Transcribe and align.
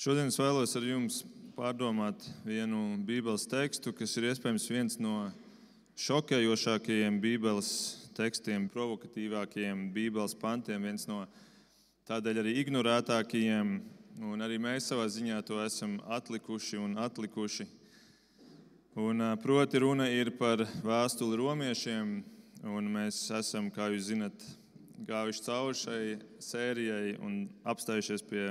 Šodien 0.00 0.30
es 0.30 0.38
vēlos 0.40 0.70
ar 0.78 0.84
jums 0.88 1.16
pārdomāt 1.52 2.22
vienu 2.46 2.94
Bībeles 3.04 3.42
tekstu, 3.44 3.92
kas 3.92 4.14
ir 4.16 4.30
iespējams 4.30 4.64
viens 4.72 4.96
no 4.96 5.26
šokējošākajiem 6.00 7.18
Bībeles 7.20 7.68
tekstiem, 8.16 8.70
provokatīvākajiem 8.72 9.82
Bībeles 9.92 10.32
pantiem, 10.40 10.88
viens 10.88 11.04
no 11.04 11.26
tādēļ 12.08 12.40
arī 12.40 12.56
ignorētākajiem. 12.62 13.76
Un 14.30 14.46
arī 14.48 14.56
mēs 14.64 14.88
savā 14.88 15.04
ziņā 15.04 15.42
to 15.44 15.60
esam 15.66 16.00
atlikuši 16.08 16.80
un 16.80 16.96
atlikuši. 17.04 17.68
Un, 19.04 19.20
proti, 19.44 19.84
runa 19.84 20.08
ir 20.08 20.32
par 20.40 20.64
vēstuli 20.80 21.44
romiešiem, 21.44 22.20
un 22.72 22.92
mēs 22.96 23.26
esam, 23.36 23.68
kā 23.68 23.92
jūs 23.92 24.08
zinat, 24.14 24.50
gājuši 25.12 25.50
cauri 25.52 25.80
šai 25.84 26.04
sērijai 26.40 27.18
un 27.20 27.42
apstājušies 27.68 28.24
pie 28.32 28.46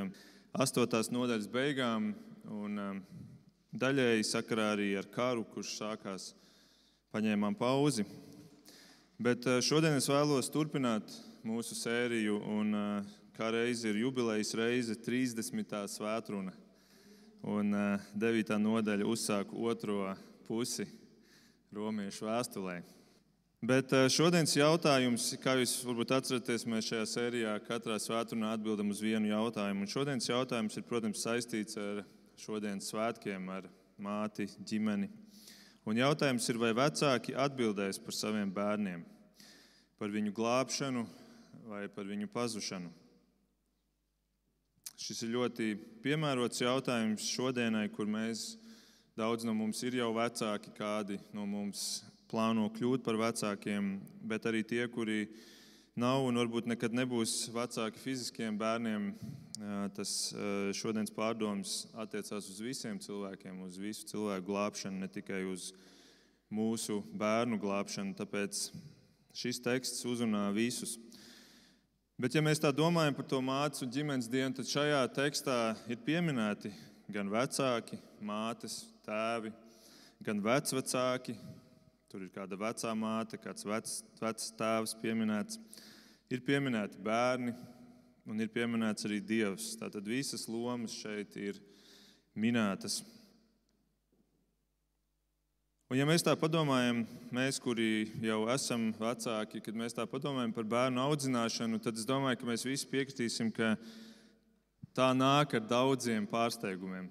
astotās 0.54 1.11
nodaļas 1.13 1.50
beigām. 1.52 2.13
Un, 2.50 3.02
daļēji 3.69 4.25
sakarā 4.25 4.71
arī 4.73 4.93
ar 4.97 5.07
karu, 5.14 5.43
kurš 5.54 5.75
sākās, 5.78 6.32
paņēmām 7.14 7.57
pauzi. 7.57 8.06
Bet 9.20 9.46
šodien 9.65 10.00
es 10.00 10.09
vēlos 10.09 10.50
turpināt 10.50 11.11
mūsu 11.46 11.78
sēriju, 11.78 12.39
un 12.56 12.73
kā 13.37 13.51
reizi 13.54 13.89
ir 13.92 14.01
jubilejas 14.06 14.56
reize, 14.57 14.97
30. 14.97 15.75
svētkruna. 15.93 16.56
Un 17.47 17.75
9. 18.20 18.56
nodaļa 18.59 19.07
uzsāk 19.07 19.54
otro 19.54 20.15
pusi 20.47 20.87
romiešu 21.71 22.28
vēstulē. 22.28 22.81
Bet 23.59 23.91
šodienas 24.07 24.54
jautājums, 24.55 25.33
kā 25.43 25.57
jūs 25.59 25.73
varbūt 25.83 26.13
atceraties, 26.15 26.63
mēs 26.63 26.86
šajā 26.87 27.07
sērijā 27.11 27.55
katrā 27.65 27.97
svētdienā 28.00 28.54
atbildam 28.55 28.93
uz 28.93 29.01
vienu 29.04 29.27
jautājumu. 29.33 29.83
Un 29.83 29.91
šodienas 29.91 30.29
jautājums 30.29 30.79
ir, 30.79 30.86
protams, 30.87 31.25
saistīts 31.25 31.75
ar 31.79 32.00
šodienas 32.39 32.88
svētkiem, 32.94 33.50
ar 33.52 33.67
māti, 34.00 34.47
ģimeni. 34.64 35.09
Un 35.84 36.00
jautājums 36.00 36.47
ir, 36.47 36.61
vai 36.61 36.72
vecāki 36.78 37.36
atbildēs 37.36 38.00
par 38.00 38.16
saviem 38.16 38.53
bērniem, 38.56 39.03
par 40.00 40.16
viņu 40.16 40.31
glābšanu 40.39 41.03
vai 41.67 41.84
par 41.91 42.08
viņu 42.08 42.31
pazušanu. 42.31 42.94
Šis 45.00 45.25
ir 45.28 45.36
ļoti 45.36 45.73
piemērots 46.03 46.64
jautājums 46.64 47.28
šodienai, 47.36 47.89
kur 47.91 48.08
mēs 48.08 48.53
Daudz 49.19 49.44
no 49.44 49.52
mums 49.52 49.81
ir 49.84 49.97
jau 49.97 50.14
vecāki, 50.16 50.72
kādi 50.78 51.17
no 51.36 51.44
mums 51.44 52.06
plāno 52.30 52.67
kļūt 52.75 53.03
par 53.05 53.17
vecākiem, 53.19 53.95
bet 54.30 54.45
arī 54.49 54.61
tie, 54.67 54.83
kuri 54.91 55.25
nav 55.99 56.23
un 56.27 56.39
varbūt 56.39 56.69
nekad 56.69 56.94
nebūs 56.95 57.49
vecāki 57.55 58.02
fiziskiem 58.03 58.58
bērniem. 58.59 59.11
Tas 59.97 60.11
šodienas 60.77 61.11
pārdoms 61.11 61.81
attiecās 62.00 62.47
uz 62.47 62.61
visiem 62.63 63.00
cilvēkiem, 63.03 63.57
uz 63.66 63.75
visu 63.81 64.05
cilvēku 64.13 64.47
glābšanu, 64.47 65.02
ne 65.02 65.09
tikai 65.11 65.41
uz 65.50 65.73
mūsu 66.53 67.02
bērnu 67.19 67.59
glābšanu. 67.59 68.16
Tāpēc 68.16 68.69
šis 69.35 69.59
teksts 69.66 70.05
uzrunā 70.07 70.47
visus. 70.55 70.95
Bet, 72.19 72.35
ja 72.35 72.44
mēs 72.44 72.59
tā 72.59 72.72
domājam 72.75 73.16
par 73.16 73.27
to 73.31 73.38
mācu 73.44 73.88
ģimenes 73.88 74.31
dienu, 74.31 74.55
tad 74.55 74.67
šajā 74.67 75.03
tekstā 75.16 75.59
ir 75.91 76.00
pieminēti 76.03 76.72
gan 77.11 77.30
vecāki, 77.31 78.00
mātes, 78.23 78.81
tēvi, 79.07 79.53
gan 80.23 80.41
vecvecāki. 80.44 81.35
Tur 82.10 82.24
ir 82.26 82.32
kāda 82.34 82.58
vecā 82.58 82.90
māte, 82.98 83.38
kāds 83.38 83.68
vecs, 83.70 84.00
vecs 84.18 84.48
tēvs 84.58 84.96
pieminēts. 84.98 85.60
Ir 86.34 86.42
pieminēti 86.42 86.98
bērni 87.06 87.54
un 88.26 88.42
ir 88.42 88.50
pieminēts 88.50 89.06
arī 89.06 89.20
Dievs. 89.22 89.76
Tātad 89.78 90.10
visas 90.10 90.48
lomas 90.50 90.96
šeit 90.98 91.38
ir 91.38 91.62
minētas. 92.34 93.04
Un, 95.90 96.00
ja 96.00 96.10
mēs 96.10 96.26
tā 96.26 96.34
padomājam, 96.38 97.04
mēs, 97.34 97.62
kuri 97.62 98.10
jau 98.26 98.44
esam 98.56 98.90
vecāki, 98.98 99.62
kad 99.66 99.78
mēs 99.78 99.98
tā 99.98 100.09
padomājam 100.09 100.58
par 100.58 100.66
bērnu 100.69 101.06
audzināšanu, 101.06 101.78
tad 101.81 101.98
es 101.98 102.09
domāju, 102.09 102.42
ka 102.42 102.50
mēs 102.50 102.66
visi 102.66 102.90
piekritīsim, 102.90 103.53
ka 103.53 103.75
tā 104.98 105.14
nāk 105.14 105.53
ar 105.58 105.66
daudziem 105.66 106.25
pārsteigumiem, 106.30 107.06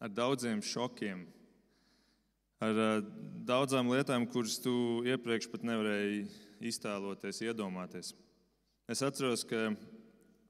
ar 0.00 0.12
daudziem 0.12 0.64
šokiem, 0.64 1.26
ar 2.62 2.80
eh, 2.84 3.02
daudzām 3.48 3.90
lietām, 3.92 4.26
kuras 4.30 4.58
tu 4.62 5.04
iepriekš 5.06 5.50
pat 5.52 5.64
nevarēji 5.66 6.26
iztēloties, 6.70 7.42
iedomāties. 7.46 8.12
Es 8.90 9.02
atceros, 9.04 9.44
ka 9.46 9.70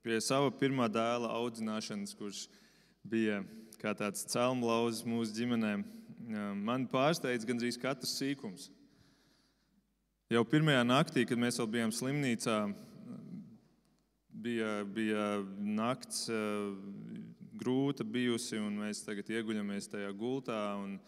pie 0.05 0.21
sava 0.25 0.51
pirmā 0.55 0.89
dēla 0.93 1.31
audzināšanas, 1.41 2.15
kurš 2.17 2.47
bija 3.09 3.43
kā 3.79 3.93
tāds 3.99 4.25
celmlauzis 4.33 5.07
mūsu 5.07 5.37
ģimenē, 5.37 5.73
eh, 5.79 6.51
man 6.55 6.89
pārsteidza 6.91 7.49
gandrīz 7.49 7.81
katrs 7.81 8.17
sīkums. 8.19 8.71
Jau 10.29 10.45
pirmajā 10.45 10.83
naktī, 10.85 11.25
kad 11.25 11.41
mēs 11.41 11.57
vēl 11.57 11.71
bijām 11.73 11.93
slimnīcā, 11.95 12.59
bija, 14.29 14.73
bija 14.85 15.29
nakts 15.59 16.27
eh, 16.29 16.75
grūta 17.59 18.05
bijusi, 18.05 18.59
un 18.61 18.77
mēs 18.85 19.03
tagad 19.07 19.31
ieguļamies 19.33 19.91
tajā 19.93 20.11
gultā. 20.17 20.61
Un, 20.83 20.99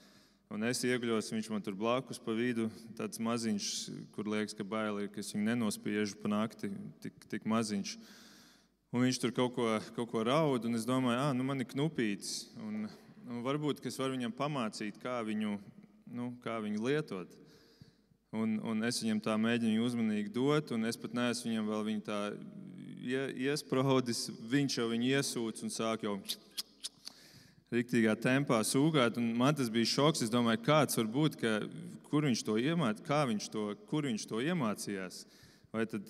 Un 0.51 0.65
es 0.67 0.81
iegļos, 0.83 1.29
viņš 1.31 1.49
man 1.53 1.63
tur 1.63 1.77
blakus 1.79 2.19
pa 2.19 2.33
vidu, 2.35 2.65
tāds 2.99 3.21
maziņš, 3.23 3.67
kur 4.11 4.27
liekas, 4.27 4.57
ka 4.59 4.65
bail 4.67 4.97
ir, 4.99 5.11
ka 5.15 5.23
es 5.23 5.31
viņu 5.31 5.47
nenospiežu 5.47 6.17
pa 6.19 6.31
nakti, 6.33 6.73
tik, 7.05 7.21
tik 7.31 7.47
maziņš. 7.47 7.93
Un 8.91 9.05
viņš 9.05 9.21
tur 9.23 9.31
kaut 9.37 9.55
ko, 9.55 9.69
kaut 9.95 10.11
ko 10.11 10.25
raud, 10.27 10.67
un 10.67 10.75
es 10.75 10.89
domāju, 10.89 11.21
ah, 11.23 11.31
nu 11.39 11.47
man 11.47 11.63
ir 11.63 11.69
knupītis. 11.71 12.49
Un, 12.67 12.89
un 13.31 13.45
varbūt 13.47 13.79
es 13.87 14.01
varu 14.03 14.17
viņam 14.17 14.35
pamācīt, 14.35 14.99
kā 14.99 15.21
viņu, 15.23 15.55
nu, 16.19 16.33
kā 16.43 16.59
viņu 16.65 16.83
lietot. 16.83 17.39
Un, 18.35 18.59
un 18.59 18.83
es 18.91 18.99
viņam 19.05 19.23
tā 19.23 19.39
mēģinu 19.39 19.87
uzmanīgi 19.87 20.35
dot, 20.35 20.75
un 20.75 20.91
es 20.91 20.99
pat 20.99 21.15
neesmu 21.15 21.53
viņam 21.53 21.71
vēl 21.71 21.87
viņu 21.93 22.05
tā 22.11 22.19
iesprūdis. 23.47 24.27
Viņš 24.51 24.81
jau 24.83 24.91
viņu 24.91 25.15
iesūdz 25.15 25.63
un 25.67 25.79
sāk 25.79 26.11
jau 26.11 26.19
rīktīgā 27.75 28.17
tempā 28.19 28.61
sūkāt. 28.67 29.19
Man 29.19 29.57
tas 29.57 29.71
bija 29.73 29.89
šoks. 29.89 30.25
Es 30.27 30.33
domāju, 30.33 30.63
kāds 30.67 30.99
var 30.99 31.11
būt, 31.11 31.39
ka, 31.41 31.57
kur 32.11 32.27
viņš 32.27 32.45
to 32.47 32.57
iemācījās, 32.61 33.29
viņš 33.33 33.51
to, 33.55 33.67
kur 33.91 34.09
viņš 34.11 34.27
to 34.31 34.43
iemācījās. 34.43 35.25
Vai 35.71 35.85
tad, 35.91 36.09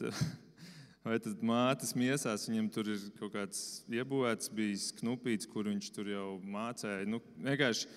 vai 1.07 1.19
tad 1.21 1.43
mātes 1.45 1.93
miesās 1.99 2.49
viņam 2.49 2.71
tur 2.73 2.93
ir 2.95 3.09
kaut 3.19 3.35
kāds 3.37 3.65
iebūvēts, 3.93 4.53
bijis 4.57 4.91
knupīts, 5.01 5.49
kur 5.51 5.69
viņš 5.69 5.91
tur 5.97 6.09
jau 6.09 6.29
mācīja. 6.41 7.05
Nu, 7.09 7.21
vienkārši 7.45 7.91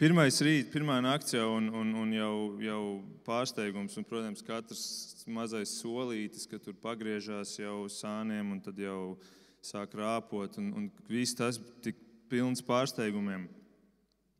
pirmais 0.00 0.40
rīts, 0.42 0.72
pirmā 0.72 0.96
nakts 1.04 1.36
jau, 1.36 1.50
un, 1.58 1.68
un, 1.82 1.92
un 2.00 2.14
jau, 2.16 2.36
jau 2.64 2.82
pārsteigums. 3.28 3.98
Un, 4.00 4.08
protams, 4.08 4.44
katrs 4.46 4.86
mazais 5.28 5.76
solītis, 5.82 6.48
ka 6.48 6.56
tur 6.58 6.78
pagriežās 6.80 7.58
jau 7.60 7.84
sāniem 7.92 8.56
un 8.56 8.64
tad 8.64 8.80
jau 8.80 9.18
sāk 9.62 9.92
rāpot. 10.00 10.56
Un, 10.58 10.72
un 10.80 10.88
viss 11.12 11.36
tas 11.36 11.60
tik 11.84 12.00
pilns 12.32 12.64
pārsteigumiem. 12.64 13.44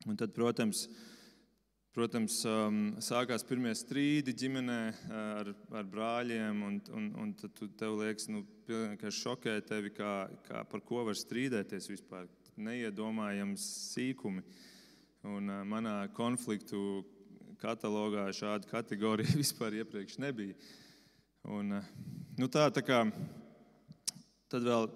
Un 0.09 0.17
tad, 0.17 0.33
protams, 0.33 0.87
protams 1.93 2.39
um, 2.49 2.79
sākās 3.05 3.45
pirmie 3.45 3.75
strīdi 3.77 4.33
ģimenē 4.43 4.79
uh, 4.89 5.19
ar, 5.43 5.51
ar 5.77 5.91
brāļiem, 5.93 6.63
un, 6.67 6.79
un, 6.97 7.11
un 7.21 7.35
tad 7.37 7.61
tev 7.79 7.99
liekas, 8.01 8.31
nu, 8.33 8.47
ka 9.01 9.13
šokē 9.13 9.59
tevi, 9.69 9.93
kā, 9.93 10.15
kā 10.47 10.65
par 10.71 10.85
ko 10.89 11.05
var 11.11 11.19
strīdēties 11.19 11.91
vispār. 11.93 12.31
Neiedomājams 12.63 13.63
sīkumi. 13.93 14.43
Un 15.29 15.53
uh, 15.53 15.61
manā 15.69 15.99
konfliktu 16.17 17.03
katalogā 17.61 18.27
šāda 18.35 18.69
kategorija 18.73 19.37
vispār 19.43 19.83
iepriekš 19.83 20.17
nebija. 20.25 20.57
Un, 21.53 21.77
uh, 21.77 21.95
nu 22.41 22.49
tā, 22.49 22.71
tā 22.73 22.85
kā 22.87 23.05
tad 24.53 24.65
vēl 24.65 24.89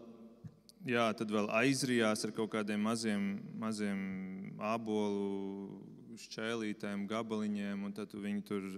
jā, 0.86 1.06
tad 1.18 1.32
vēl 1.34 1.48
aizrijās 1.60 2.24
ar 2.26 2.32
kaut 2.36 2.52
kādiem 2.54 2.82
maziem, 2.86 3.26
maziem 3.58 4.00
ābolu 4.62 5.82
šķēlītēm, 6.16 7.04
gabaliņiem, 7.10 7.82
un 7.84 7.92
tad 7.96 8.14
viņi 8.14 8.44
tur 8.46 8.68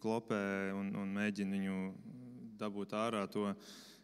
klopē 0.00 0.72
un, 0.74 0.90
un 0.98 1.12
mēģina 1.14 1.56
viņu 1.56 1.78
dabūt 2.60 2.94
ārā 2.96 3.26
to 3.30 3.50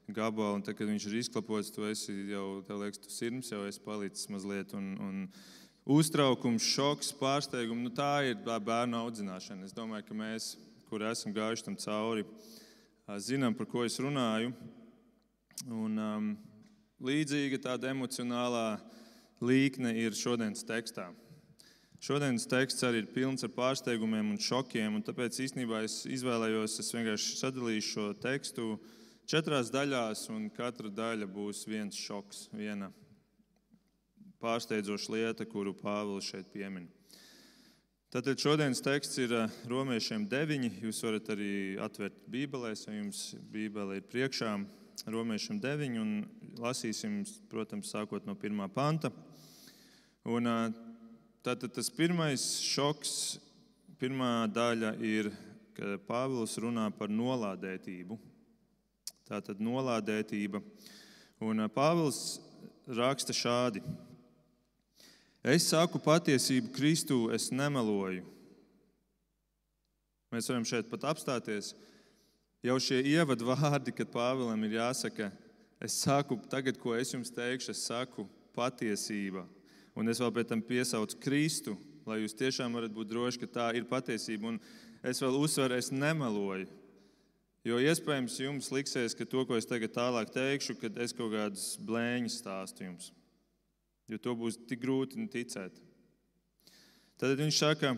gabalu. 0.06 0.62
Tad, 0.64 0.76
kad 0.79 0.88
viņš 0.88 1.08
ir 1.08 1.19
izklapots, 1.23 1.73
tu 1.75 1.87
esi 1.88 2.14
jau, 2.31 2.62
tev 2.67 2.82
liekas, 2.85 3.00
tu 3.03 3.12
sirds 3.12 3.50
jau 3.53 3.64
esi 3.67 3.82
palicis 3.85 4.31
mazliet. 4.32 4.75
Un, 4.76 4.93
un 5.02 5.97
uztraukums, 5.97 6.67
šoks, 6.76 7.12
pārsteigums, 7.19 7.88
nu, 7.88 7.93
tā 7.94 8.29
ir 8.31 8.38
bērnu 8.44 9.00
audzināšana. 9.00 9.67
Es 9.67 9.75
domāju, 9.76 10.06
ka 10.09 10.19
mēs, 10.19 10.55
kur 10.91 11.05
esam 11.09 11.35
gājuši 11.35 11.67
tam 11.70 11.79
cauri, 11.82 12.26
zinām, 13.23 13.56
par 13.56 13.70
ko 13.70 13.87
es 13.87 13.99
runāju. 14.02 14.52
Un, 15.67 15.97
um, 15.97 16.31
Līdzīga 16.96 17.58
tāda 17.60 17.90
emocionālā 17.93 18.78
līkne 19.44 19.90
ir 20.00 20.14
šodienas 20.16 20.62
tekstā. 20.64 21.10
Šodienas 22.00 22.46
teksts 22.48 22.87
arī 22.88 23.02
ir 23.02 23.10
pilns 23.12 23.44
ar 23.44 23.50
pārsteigumiem 23.52 24.31
un 24.32 24.38
šokiem, 24.40 24.96
un 24.96 25.04
tāpēc 25.04 25.37
īstenībā 25.44 25.82
es 25.84 25.98
izvēlējos, 26.08 26.78
es 26.81 26.88
vienkārši 26.96 27.34
sadalīšu 27.43 27.90
šo 27.90 28.06
tekstu 28.22 28.69
četrās 29.28 29.69
daļās, 29.75 30.22
un 30.32 30.48
katra 30.56 30.88
daļa 30.88 31.28
būs 31.28 31.66
viens 31.69 32.00
šoks, 32.00 32.46
viena 32.56 32.88
pārsteidzoša 34.40 35.12
lieta, 35.12 35.44
kuru 35.44 35.76
Pāvils 35.76 36.32
šeit 36.32 36.49
piemin. 36.54 36.88
Tātad 38.08 38.40
šodienas 38.40 38.81
teksts 38.81 39.20
ir 39.20 39.37
eh, 39.37 39.60
Romiešiem 39.69 40.25
9. 40.32 40.81
Jūs 40.88 41.04
varat 41.04 41.28
arī 41.37 41.52
atvērt 41.76 42.25
Bībelēs, 42.25 42.88
ja 42.88 42.96
jums 42.96 43.26
Bībele 43.52 44.00
ir 44.00 44.08
priekšā. 44.08 44.56
Romiešiem 45.04 45.58
9. 45.60 45.98
un 46.00 46.12
lasīsim, 46.56 47.19
protams, 47.50 47.90
sākot 47.93 48.25
no 48.25 48.32
pirmā 48.38 48.64
panta. 48.72 49.10
Un, 50.25 50.48
tātad 51.44 51.75
tas 51.76 51.90
pirmais 51.93 52.40
šoks, 52.64 53.37
pirmā 54.00 54.46
daļa 54.48 54.94
ir, 55.04 55.28
ka 55.76 55.98
Pāvils 56.08 56.56
runā 56.62 56.87
par 56.96 57.12
nolādētību. 57.12 58.16
Tātad 59.28 59.60
nolādētība. 59.60 60.62
Un 61.44 61.66
Pāvils 61.75 62.38
raksta 62.88 63.37
šādi. 63.37 63.84
Es 65.44 65.69
saku 65.75 66.00
patiesību 66.00 66.72
Kristū, 66.72 67.20
es 67.37 67.50
nemeloju. 67.52 68.25
Mēs 70.32 70.49
varam 70.49 70.64
šeit 70.66 70.88
pat 70.88 71.04
apstāties. 71.12 71.75
Jau 72.66 72.80
šie 72.82 72.96
ievadu 73.12 73.46
vārdi, 73.46 73.92
kad 73.94 74.08
Pāvēlam 74.10 74.64
ir 74.66 74.80
jāsaka, 74.80 75.28
es 75.78 76.00
saku, 76.02 76.38
tagad, 76.50 76.78
ko 76.82 76.96
es 76.98 77.12
jums 77.12 77.30
teikšu, 77.30 77.70
es 77.70 77.82
saku 77.86 78.24
patiesība. 78.56 79.44
Un 79.94 80.10
es 80.10 80.18
vēl 80.18 80.32
pēc 80.34 80.48
tam 80.50 80.64
piesaucu 80.66 81.20
Kristu, 81.22 81.76
lai 82.08 82.24
jūs 82.24 82.34
tiešām 82.34 82.74
varat 82.74 82.90
būt 82.96 83.12
droši, 83.12 83.42
ka 83.44 83.48
tā 83.58 83.66
ir 83.78 83.86
patiesība. 83.86 84.50
Un 84.50 84.58
es 85.06 85.22
vēl 85.22 85.38
uzsveru, 85.38 85.76
es 85.78 85.92
nemeloju. 85.94 86.66
Jo 87.66 87.78
iespējams 87.82 88.40
jums 88.42 88.72
liksies, 88.74 89.14
ka 89.14 89.28
to, 89.30 89.44
ko 89.46 89.60
es 89.60 89.68
tagad 89.70 89.94
tālāk 89.94 90.34
teikšu, 90.34 90.76
kad 90.80 90.98
es 91.02 91.14
kaut 91.14 91.36
kādas 91.36 91.68
blēņas 91.86 92.40
stāstu 92.42 92.88
jums. 92.88 93.12
Jo 94.10 94.18
to 94.22 94.34
būs 94.38 94.58
tik 94.66 94.82
grūti 94.82 95.22
ticēt. 95.30 95.78
Tad 97.18 97.38
viņš 97.38 97.62
saka, 97.62 97.94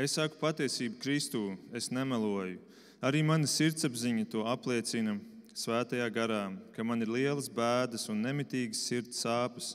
es 0.00 0.16
saku 0.16 0.40
patiesību 0.40 1.00
Kristū, 1.04 1.44
es 1.76 1.92
nemeloju. 1.92 2.70
Arī 3.00 3.22
mana 3.24 3.48
sirdsapziņa 3.48 4.26
to 4.28 4.42
apliecina 4.44 5.14
svētajā 5.56 6.04
garā, 6.12 6.42
ka 6.76 6.84
man 6.84 7.00
ir 7.00 7.08
lielas 7.08 7.48
bēdas 7.48 8.04
un 8.12 8.20
nemitīgas 8.20 8.82
sirds 8.84 9.22
sāpes. 9.24 9.72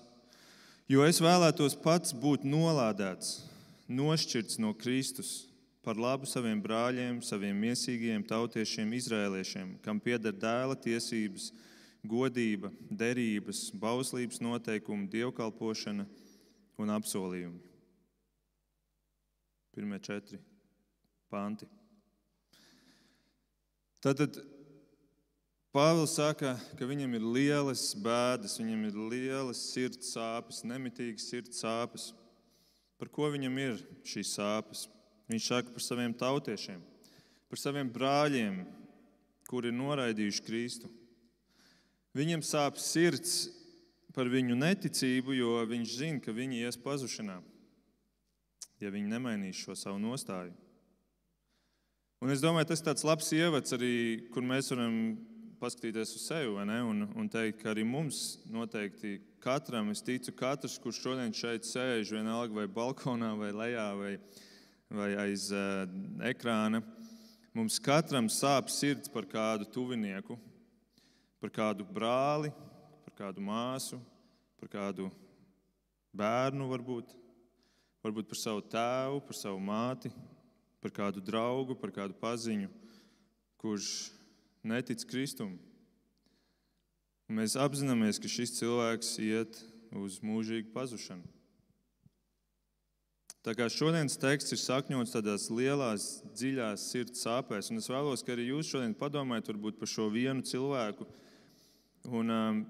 Jo 0.86 1.02
es 1.02 1.18
vēlētos 1.18 1.74
pats 1.82 2.14
būt 2.14 2.46
nolādēts, 2.46 3.40
nošķirts 3.90 4.60
no 4.62 4.76
Kristus 4.78 5.48
par 5.86 5.98
labu 5.98 6.30
saviem 6.30 6.62
brāļiem, 6.62 7.18
saviem 7.26 7.58
mīsīgiem 7.66 8.22
tautiešiem, 8.30 8.94
izrēliešiem, 8.98 9.76
kam 9.86 9.98
pieder 10.02 10.34
dēla 10.34 10.78
tiesības, 10.82 11.52
godība, 12.06 12.70
derības, 12.90 13.72
bauslības 13.74 14.42
noteikumi, 14.42 15.10
dievkalpošana 15.14 16.06
un 16.78 16.94
apsolījumi. 16.94 17.62
Pirmie 19.74 20.00
četri 20.00 20.38
panti. 21.30 21.70
Tātad 24.06 24.36
Pāvils 25.74 26.12
saka, 26.14 26.52
ka 26.78 26.86
viņam 26.86 27.16
ir 27.18 27.24
lielas 27.26 27.88
bēdas, 27.98 28.60
viņam 28.60 28.84
ir 28.86 28.98
lielas 29.10 29.64
sirds 29.74 30.12
sāpes, 30.14 30.60
nemitīgas 30.62 31.26
sirds 31.32 31.64
sāpes. 31.64 32.06
Par 33.02 33.10
ko 33.10 33.32
viņam 33.34 33.58
ir 33.64 33.82
šīs 34.06 34.36
sāpes? 34.38 34.84
Viņš 35.26 35.48
saka 35.50 35.74
par 35.74 35.82
saviem 35.82 36.14
tautiešiem, 36.14 36.84
par 37.50 37.60
saviem 37.60 37.90
brāļiem, 37.90 38.60
kuri 39.50 39.74
ir 39.74 39.78
noraidījuši 39.80 40.46
Kristu. 40.46 40.92
Viņam 42.14 42.46
sāp 42.46 42.78
sirds 42.78 43.48
par 44.14 44.30
viņu 44.30 44.54
neticību, 44.62 45.34
jo 45.34 45.58
viņš 45.74 45.98
zina, 45.98 46.22
ka 46.22 46.30
viņi 46.30 46.62
ies 46.62 46.78
pazušanā, 46.78 47.40
ja 48.86 48.94
viņi 48.94 49.16
nemainīs 49.18 49.66
šo 49.66 49.74
savu 49.74 49.98
nostāju. 50.06 50.54
Un 52.24 52.32
es 52.32 52.40
domāju, 52.40 52.70
tas 52.70 52.80
ir 52.80 52.88
tāds 52.88 53.04
labs 53.04 53.28
ievads 53.36 53.76
arī, 53.76 53.96
kur 54.32 54.46
mēs 54.48 54.72
varam 54.72 54.94
paskatīties 55.60 56.14
uz 56.16 56.28
sevi 56.30 56.52
un, 56.56 57.08
un 57.12 57.28
teikt, 57.32 57.60
ka 57.60 57.74
arī 57.74 57.84
mums 57.84 58.38
noteikti 58.48 59.18
katram, 59.44 59.90
es 59.92 60.02
ticu, 60.02 60.32
katrs, 60.32 60.78
kurš 60.80 61.02
šodien 61.04 61.36
šeit 61.36 61.68
sēž, 61.68 62.14
vienalga 62.16 62.56
vai 62.56 62.68
balkonā, 62.72 63.34
vai 63.36 63.52
lejā, 63.52 63.88
vai, 64.00 64.14
vai 64.90 65.10
aiz 65.26 65.50
uh, 65.52 65.84
ekrāna. 66.24 66.82
Mums 67.56 67.82
katram 67.84 68.30
sāp 68.32 68.72
sirds 68.72 69.12
par 69.12 69.28
kādu 69.28 69.68
tuvinieku, 69.72 70.38
par 71.44 71.52
kādu 71.52 71.84
brāli, 71.88 72.54
par 73.04 73.20
kādu 73.20 73.44
māsu, 73.44 74.00
par 74.60 74.72
kādu 74.72 75.12
bērnu, 76.16 76.72
varbūt, 76.72 77.12
varbūt 78.08 78.32
par 78.32 78.40
savu 78.40 78.64
tēvu, 78.72 79.22
par 79.28 79.40
savu 79.40 79.60
māti, 79.60 80.12
par 80.86 80.94
kādu 80.94 81.22
draugu, 81.26 81.74
par 81.74 81.90
kādu 81.90 82.14
paziņu, 82.22 82.70
kurš 83.58 83.88
netic 84.62 85.02
Kristum. 85.10 85.56
Mēs 87.26 87.56
apzināmies, 87.58 88.20
ka 88.22 88.30
šis 88.30 88.54
cilvēks 88.60 89.16
iet 89.26 89.58
uz 89.98 90.20
mūžīgu 90.22 90.70
pazušanu. 90.76 91.26
Tā 93.46 93.56
kā 93.58 93.66
šodienas 93.70 94.18
teksts 94.22 94.54
ir 94.54 94.62
sakņots 94.62 95.18
tādās 95.18 95.50
lielās, 95.50 96.06
dziļās 96.38 96.86
sirds 96.94 97.26
sāpēs, 97.26 97.72
un 97.74 97.82
es 97.82 97.90
vēlos, 97.90 98.22
ka 98.22 98.34
arī 98.34 98.52
jūs 98.52 98.70
šodien 98.70 98.94
padomājat 98.98 99.50
par 99.54 99.90
šo 99.90 100.12
vienu 100.14 100.46
cilvēku 100.46 101.06
un 102.14 102.34
um, 102.34 102.66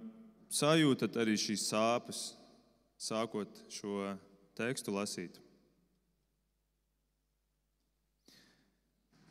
sajūtat 0.52 1.20
arī 1.20 1.36
šīs 1.40 1.68
sāpes, 1.68 2.30
sākot 2.96 3.60
šo 3.72 4.14
tekstu 4.56 4.96
lasīt. 4.96 5.45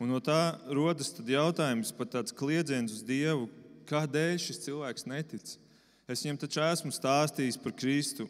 Un 0.05 0.13
no 0.13 0.21
tā 0.21 0.59
rodas 0.69 1.09
jautājums, 1.17 1.89
pat 1.97 2.13
tāds 2.13 2.35
kliedziens 2.35 2.93
uz 2.93 3.01
Dievu, 3.05 3.49
kādēļ 3.89 4.37
šis 4.37 4.61
cilvēks 4.67 5.07
netic. 5.09 5.55
Es 6.05 6.21
viņam 6.21 6.37
taču 6.45 6.61
esmu 6.61 6.93
stāstījis 6.93 7.57
par 7.57 7.73
Kristu, 7.73 8.27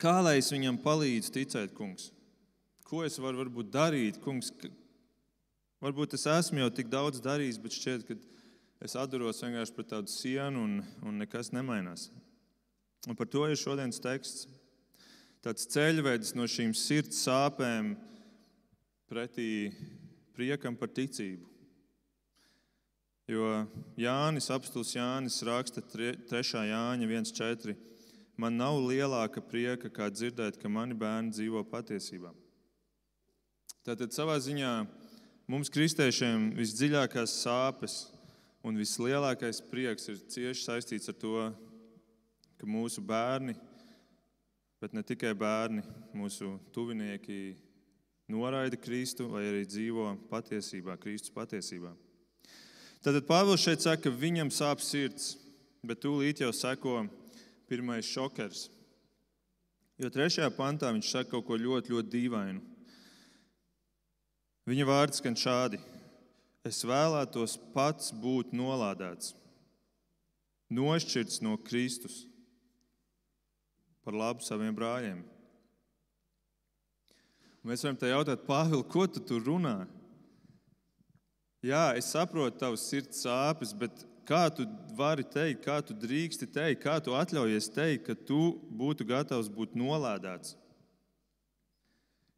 Kā 0.00 0.18
lai 0.20 0.38
es 0.40 0.50
viņam 0.50 0.76
palīdzu 0.82 1.32
ticēt, 1.32 1.74
kungs? 1.76 2.10
Ko 2.84 3.04
es 3.06 3.14
varu 3.22 3.44
varbūt, 3.44 3.70
darīt, 3.72 4.18
kungs? 4.24 4.50
Varbūt 5.84 6.16
es 6.18 6.26
esmu 6.28 6.64
jau 6.64 6.70
tik 6.74 6.90
daudz 6.90 7.22
darījis, 7.22 7.60
bet 7.62 7.76
šķiet, 7.76 8.04
ka 8.08 8.16
es 8.84 8.96
atduros 8.98 9.42
vienkārši 9.44 9.76
pret 9.76 9.90
tādu 9.92 10.10
sienu 10.10 10.64
un, 10.66 10.74
un 11.06 11.22
nekas 11.22 11.52
nemainās. 11.54 12.08
Un 13.08 13.16
par 13.16 13.30
to 13.30 13.46
ir 13.46 13.60
šodienas 13.60 14.02
teksts. 14.02 14.48
Tāds 15.44 15.68
ceļvedis 15.72 16.34
no 16.36 16.48
šīm 16.48 16.72
sirds 16.76 17.20
sāpēm 17.26 17.94
pretī 19.12 19.70
priekam 20.34 20.76
par 20.76 20.90
ticību. 20.92 21.46
Jo 23.30 23.64
Jānis, 23.96 24.50
apstults 24.52 24.92
Jānis, 24.92 25.40
raksta 25.46 25.80
3. 25.80 26.28
Jāņa 26.68 27.08
1,4. 27.08 27.76
Man 28.36 28.58
nav 28.58 28.80
lielāka 28.82 29.40
prieka, 29.40 29.88
kā 29.88 30.10
dzirdēt, 30.10 30.58
ka 30.60 30.68
mani 30.68 30.96
bērni 30.98 31.32
dzīvo 31.32 31.62
patiesībā. 31.70 32.34
Tātad 33.86 34.12
savā 34.16 34.34
ziņā 34.42 34.72
mums, 35.48 35.70
kristiešiem, 35.72 36.50
visdziļākās 36.58 37.38
sāpes 37.44 37.96
un 38.64 38.80
vislielākais 38.80 39.60
prieks 39.70 40.10
ir 40.10 40.20
cieši 40.34 40.66
saistīts 40.66 41.12
ar 41.12 41.16
to, 41.20 41.48
ka 42.58 42.68
mūsu 42.68 43.04
bērni, 43.04 43.54
bet 44.80 44.96
ne 44.96 45.04
tikai 45.06 45.32
bērni, 45.36 45.84
mūsu 46.16 46.56
tuvinieki 46.74 47.54
noraida 48.30 48.78
Kristu 48.80 49.28
vai 49.32 49.44
arī 49.48 49.64
dzīvo 49.68 50.14
patiesībā, 50.30 50.96
Kristus 51.00 51.32
patiesībā. 51.34 51.92
Tātad 53.04 53.26
Pāvils 53.28 53.60
šeit 53.60 53.84
saka, 53.84 54.06
ka 54.06 54.12
viņam 54.16 54.52
sāp 54.54 54.80
sirds, 54.80 55.34
bet 55.84 56.00
tūlīt 56.00 56.40
jau 56.40 56.52
seko 56.56 57.02
pirmais 57.68 58.08
šokers. 58.08 58.68
Jo 60.00 60.08
trešajā 60.10 60.48
pantā 60.56 60.88
viņš 60.94 61.10
saka 61.12 61.34
kaut 61.34 61.44
ko 61.46 61.58
ļoti, 61.60 61.92
ļoti 61.94 62.12
dīvainu. 62.14 62.62
Viņa 64.64 64.86
vārds 64.88 65.20
skan 65.20 65.36
šādi: 65.36 65.78
Es 66.64 66.80
vēlētos 66.88 67.58
pats 67.74 68.08
būt 68.16 68.54
nolādēts, 68.56 69.34
nošķirts 70.72 71.42
no 71.44 71.58
Kristus 71.60 72.22
par 74.04 74.16
labu 74.16 74.44
saviem 74.44 74.72
brāļiem. 74.76 75.20
Mēs 77.64 77.84
varam 77.84 77.96
te 77.96 78.10
jautāt, 78.10 78.44
Pāvils, 78.44 78.84
ko 78.92 79.06
tu 79.08 79.22
tur 79.24 79.40
runā? 79.46 79.78
Jā, 81.64 81.94
es 81.96 82.10
saprotu 82.12 82.60
tavas 82.60 82.84
sirds 82.90 83.22
sāpes, 83.24 83.72
bet 83.72 84.04
Kā 84.24 84.48
tu 84.48 84.64
vari 84.96 85.24
teikt, 85.24 85.64
kā 85.66 85.80
tu 85.84 85.92
drīksti 85.92 86.48
teikt, 86.48 86.80
kā 86.80 86.96
tu 87.04 87.12
atļaujies 87.16 87.68
teikt, 87.74 88.06
ka 88.06 88.14
tu 88.16 88.56
būtu 88.72 89.04
gatavs 89.08 89.50
būt 89.52 89.76
nolādēts? 89.76 90.56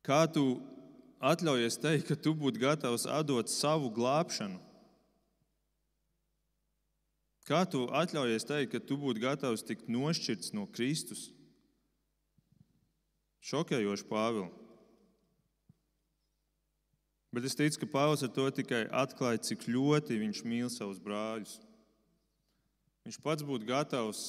Kā 0.06 0.25
tu 0.26 0.59
atļaujies 1.23 1.78
teikt, 1.83 2.09
ka 2.11 2.18
tu 2.18 2.35
būtu 2.35 2.62
gatavs 2.62 3.06
atdot 3.06 3.50
savu 3.50 3.92
glābšanu? 3.95 4.59
Kā 7.47 7.62
tu 7.71 7.85
atļaujies 7.95 8.49
teikt, 8.49 8.73
ka 8.75 8.83
tu 8.83 8.99
būtu 8.99 9.23
gatavs 9.23 9.62
tikt 9.62 9.87
nošķirts 9.87 10.50
no 10.59 10.66
Kristus 10.66 11.28
Šokējoši 13.47 14.09
Pāvils. 14.11 14.65
Bet 17.35 17.47
es 17.49 17.56
ticu, 17.59 17.83
ka 17.83 17.88
Pāvils 17.90 18.23
ar 18.25 18.30
to 18.33 18.47
tikai 18.54 18.87
atklāja, 18.95 19.42
cik 19.50 19.66
ļoti 19.68 20.21
viņš 20.23 20.42
mīl 20.47 20.71
savus 20.73 21.00
brāļus. 21.02 21.59
Viņš 23.06 23.18
pats 23.23 23.47
būtu 23.47 23.68
gatavs 23.68 24.23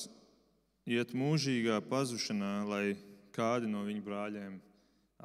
iet 0.85 1.13
mūžīgā 1.17 1.79
pazušanā, 1.89 2.53
lai 2.69 2.97
kādi 3.35 3.69
no 3.69 3.83
viņa 3.85 4.03
brāļiem 4.05 4.59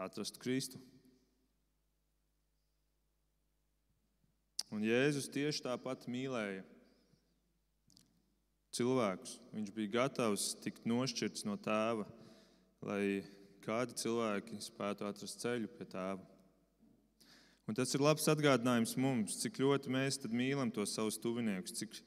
atrastu 0.05 0.41
Kristu. 0.43 0.81
Un 4.73 4.85
Jēzus 4.87 5.29
tieši 5.29 5.67
tāpat 5.67 6.07
mīlēja 6.09 6.63
cilvēkus. 8.73 9.37
Viņš 9.53 9.73
bija 9.77 9.93
gatavs 9.99 10.53
tikt 10.65 10.87
nošķirts 10.89 11.45
no 11.45 11.59
tēva, 11.61 12.07
lai 12.89 13.21
kādi 13.65 13.97
cilvēki 14.01 14.63
spētu 14.65 15.07
atrast 15.07 15.45
ceļu 15.45 15.69
pie 15.77 15.87
tēva. 15.93 16.25
Un 17.71 17.77
tas 17.79 17.95
ir 17.95 18.03
labs 18.03 18.27
atgādinājums 18.31 18.97
mums, 18.99 19.37
cik 19.39 19.61
ļoti 19.63 19.93
mēs 19.95 20.19
mīlam 20.33 20.73
tos 20.75 20.97
savus 20.97 21.21
tuviniekus, 21.23 21.77
cik 21.79 22.01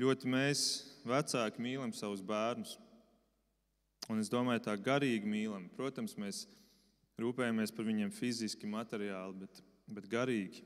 ļoti 0.00 0.30
mēs, 0.32 0.62
vecāki, 1.04 1.60
mīlam 1.60 1.92
savus 1.92 2.22
bērnus. 2.24 2.78
Un 4.10 4.22
es 4.22 4.30
domāju, 4.32 4.64
tā 4.64 4.74
garīgi 4.80 5.28
mīlam. 5.28 5.68
Protams, 5.76 6.16
mēs 6.18 6.46
rūpējamies 7.20 7.74
par 7.76 7.86
viņiem 7.86 8.10
fiziski, 8.14 8.66
materiāli, 8.66 9.44
bet, 9.44 9.60
bet 9.86 10.08
garīgi. 10.10 10.64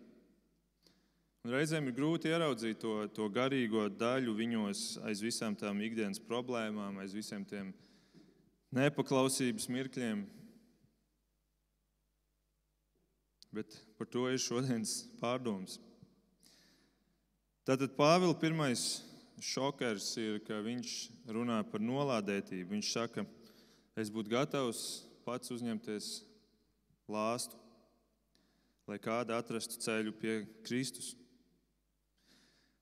Un 1.46 1.52
reizēm 1.54 1.86
ir 1.86 1.94
grūti 1.94 2.30
ieraudzīt 2.30 2.80
to, 2.82 2.94
to 3.14 3.28
garīgo 3.30 3.84
daļu 3.94 4.32
viņos 4.34 4.80
aiz 5.06 5.20
visām 5.22 5.54
tām 5.58 5.82
ikdienas 5.84 6.18
problēmām, 6.18 6.96
aiz 6.98 7.12
visiem 7.14 7.44
tiem 7.46 7.68
nepaklausības 8.74 9.68
mirkļiem. 9.70 10.24
Bet 13.56 13.72
par 13.96 14.04
to 14.12 14.26
ir 14.28 14.36
šodienas 14.36 15.06
pārdoms. 15.16 15.78
Tātad 17.64 17.94
Pāvila 17.96 18.36
pirmais 18.36 18.82
šokers 19.40 20.10
ir, 20.20 20.42
ka 20.44 20.58
viņš 20.60 20.92
runā 21.32 21.62
par 21.70 21.80
nolādētību. 21.80 22.74
Viņš 22.74 22.90
saka, 22.92 23.24
es 23.96 24.12
būtu 24.12 24.34
gatavs 24.34 24.82
pats 25.24 25.54
uzņemties 25.56 26.10
lāstu, 27.08 27.56
lai 28.92 29.00
kāda 29.00 29.40
atrastu 29.40 29.80
ceļu 29.80 30.12
pie 30.20 30.42
Kristus. 30.66 31.14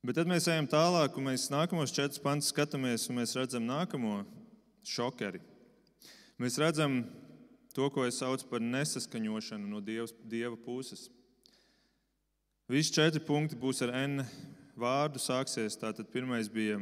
Bet 0.03 0.19
tad 0.19 0.27
mēs 0.27 0.51
ejam 0.51 0.67
tālāk, 0.67 1.15
un 1.15 1.31
mēs 1.31 1.53
nākamos 1.55 1.95
četrus 1.95 2.19
pantus 2.21 2.51
skatāmies, 2.51 3.07
un 3.09 3.23
mēs 3.23 3.39
redzam 3.39 3.63
nākamo 3.71 4.25
šokeri. 4.83 5.39
Mēs 6.43 6.59
redzam 6.59 7.05
to, 7.75 7.91
ko 7.91 8.07
es 8.07 8.21
saucu 8.23 8.47
par 8.49 8.63
nesaskaņošanu 8.63 9.69
no 9.69 9.83
dievs, 9.83 10.15
dieva 10.31 10.57
puses. 10.57 11.09
Visi 12.71 12.95
četri 12.95 13.21
punkti 13.21 13.59
būs 13.61 13.83
ar 13.85 13.93
N 13.99 14.23
vārdu 14.79 15.21
sāksies. 15.21 15.77
Tātad 15.77 16.09
pirmais 16.13 16.49
bija 16.49 16.79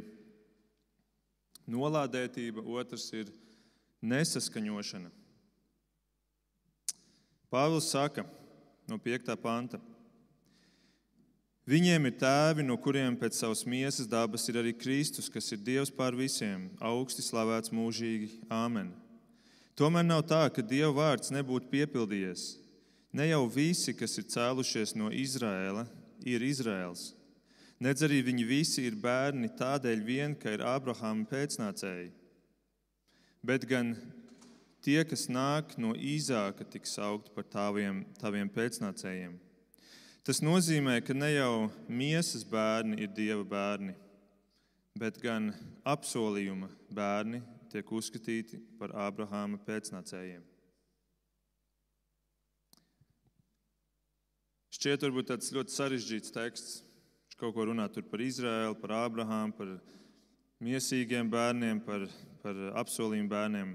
nolādētība, 1.66 2.62
otrs 2.62 3.08
ir 3.16 3.32
nesaskaņošana. 4.04 5.10
Pāvils 7.52 7.90
saka 7.92 8.24
no 8.88 9.00
5. 9.00 9.34
panta. 9.40 9.80
Viņiem 11.68 12.08
ir 12.08 12.14
tēvi, 12.18 12.64
no 12.66 12.74
kuriem 12.80 13.14
pēc 13.16 13.36
savas 13.38 13.62
miesas 13.68 14.08
dabas 14.10 14.48
ir 14.50 14.58
arī 14.58 14.72
Kristus, 14.74 15.28
kas 15.30 15.46
ir 15.54 15.60
Dievs 15.62 15.92
pār 15.94 16.16
visiem, 16.18 16.66
augsti 16.82 17.22
slavēts 17.22 17.70
mūžīgi. 17.70 18.32
Āmen. 18.50 18.90
Tomēr 19.78 20.04
nav 20.04 20.26
tā, 20.28 20.42
ka 20.52 20.60
Dieva 20.60 20.92
vārds 20.92 21.32
nebūtu 21.32 21.70
piepildījies. 21.72 22.44
Ne 23.16 23.30
jau 23.30 23.46
visi, 23.48 23.94
kas 23.96 24.18
ir 24.20 24.28
cēlušies 24.28 24.94
no 25.00 25.08
Izraēla, 25.12 25.86
ir 26.28 26.44
Izraēls. 26.44 27.12
Nedz 27.82 28.04
arī 28.04 28.20
viņi 28.24 28.44
visi 28.46 28.84
ir 28.86 28.98
bērni 29.00 29.48
tādēļ 29.58 30.02
vien, 30.06 30.34
ka 30.38 30.52
ir 30.54 30.64
Ābrahāma 30.64 31.24
pēcnācēji. 31.30 32.12
Bet 33.42 33.64
gan 33.66 33.96
tie, 34.84 35.00
kas 35.08 35.26
nāk 35.32 35.74
no 35.80 35.96
Īzāka, 35.96 36.68
tiks 36.68 36.94
saukti 36.98 37.32
par 37.34 37.48
taviem, 37.50 38.04
taviem 38.20 38.52
pēcnācējiem. 38.52 39.34
Tas 40.22 40.38
nozīmē, 40.44 41.00
ka 41.02 41.16
ne 41.16 41.32
jau 41.32 41.54
miesas 41.88 42.44
bērni 42.46 43.00
ir 43.02 43.10
dieva 43.16 43.42
bērni, 43.42 43.96
bet 44.94 45.18
gan 45.18 45.50
apsolījuma 45.82 46.68
bērni 46.92 47.40
tiek 47.72 47.92
uzskatīti 47.92 48.60
par 48.78 48.94
Ābrahāma 49.08 49.60
pēcnācējiem. 49.66 50.42
Šķiet, 54.72 55.04
varbūt 55.04 55.28
tāds 55.30 55.52
ļoti 55.52 55.74
sarežģīts 55.74 56.32
teksts. 56.34 56.80
Viņš 57.28 57.38
kaut 57.40 57.52
ko 57.56 57.66
runā 57.68 57.84
par 57.92 58.22
Izraēlu, 58.24 58.76
par 58.80 58.94
Ābrahāmu, 59.02 59.54
par 59.56 59.74
miesīgiem 60.62 61.28
bērniem, 61.30 61.80
par, 61.84 62.06
par 62.42 62.58
apsolījumu 62.80 63.30
bērniem. 63.30 63.74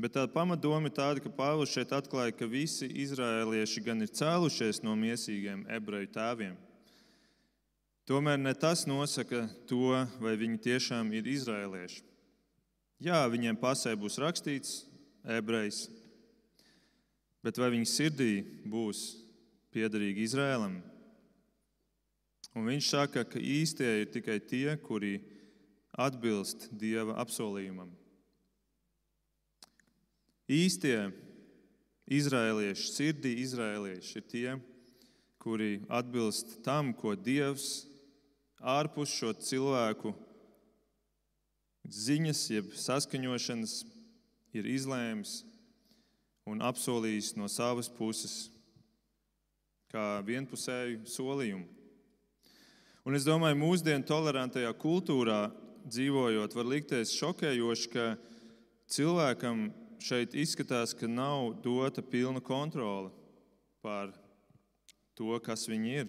Bet 0.00 0.16
tā 0.16 0.24
pamatdoma 0.26 0.90
ir 0.90 0.94
tāda, 0.96 1.22
ka 1.22 1.30
Pāvils 1.30 1.70
šeit 1.70 1.92
atklāja, 1.94 2.34
ka 2.34 2.48
visi 2.50 2.88
izrēlieši 3.04 3.82
gan 3.84 4.02
ir 4.02 4.10
cēlušies 4.10 4.82
no 4.82 4.96
mīsīgiem 4.98 5.66
ebreju 5.76 6.10
tēviem. 6.16 6.56
Tomēr 8.08 8.40
ne 8.40 8.52
tas 8.58 8.82
nosaka 8.88 9.46
to, 9.68 9.94
vai 10.20 10.34
viņi 10.40 10.58
tiešām 10.66 11.12
ir 11.14 11.28
izrēlieši. 11.36 12.02
Jā, 13.02 13.24
viņiem 13.26 13.58
pasē 13.58 13.96
būs 13.98 14.20
rakstīts 14.22 14.84
ebrejs, 15.26 15.88
bet 17.42 17.58
vai 17.58 17.72
viņa 17.74 17.88
sirdī 17.90 18.32
būs 18.70 19.00
piederīgi 19.74 20.28
Izrēlam? 20.28 20.78
Un 22.54 22.68
viņš 22.70 22.90
saka, 22.92 23.24
ka 23.26 23.40
īstie 23.42 23.88
ir 24.04 24.12
tikai 24.14 24.38
tie, 24.38 24.76
kuri 24.78 25.18
atbilst 25.98 26.68
Dieva 26.70 27.16
apsolījumam. 27.22 27.90
Īstie 30.46 31.08
izrēlieši, 32.14 32.90
sirdī 32.92 33.32
izrēlieši 33.42 34.18
ir 34.20 34.26
tie, 34.30 34.48
kuri 35.42 35.82
atbilst 35.88 36.60
tam, 36.64 36.92
ko 36.94 37.16
Dievs 37.16 37.88
ārpus 38.60 39.12
šo 39.12 39.32
cilvēku 39.34 40.14
ziņas, 41.88 42.40
jeb 42.50 42.72
saskaņošanas 42.78 43.76
ir 44.56 44.68
izlēms 44.70 45.42
un 46.48 46.60
apsolījis 46.64 47.34
no 47.38 47.48
savas 47.48 47.88
puses, 47.92 48.48
kā 49.92 50.20
vienpusēju 50.26 51.04
solījumu. 51.08 51.66
Un 53.04 53.16
es 53.16 53.26
domāju, 53.26 53.60
mūsdienu 53.60 54.06
tolerantajā 54.08 54.72
kultūrā 54.80 55.50
dzīvojot, 55.84 56.54
var 56.56 56.68
likties 56.70 57.12
šokējoši, 57.18 57.90
ka 57.92 58.06
cilvēkam 58.90 59.66
šeit 60.04 60.34
izskatās, 60.36 60.94
ka 60.96 61.08
nav 61.08 61.52
dota 61.64 62.02
pilna 62.02 62.40
kontrole 62.44 63.12
pār 63.84 64.14
to, 65.14 65.36
kas 65.44 65.68
viņi 65.68 65.94
ir, 66.00 66.08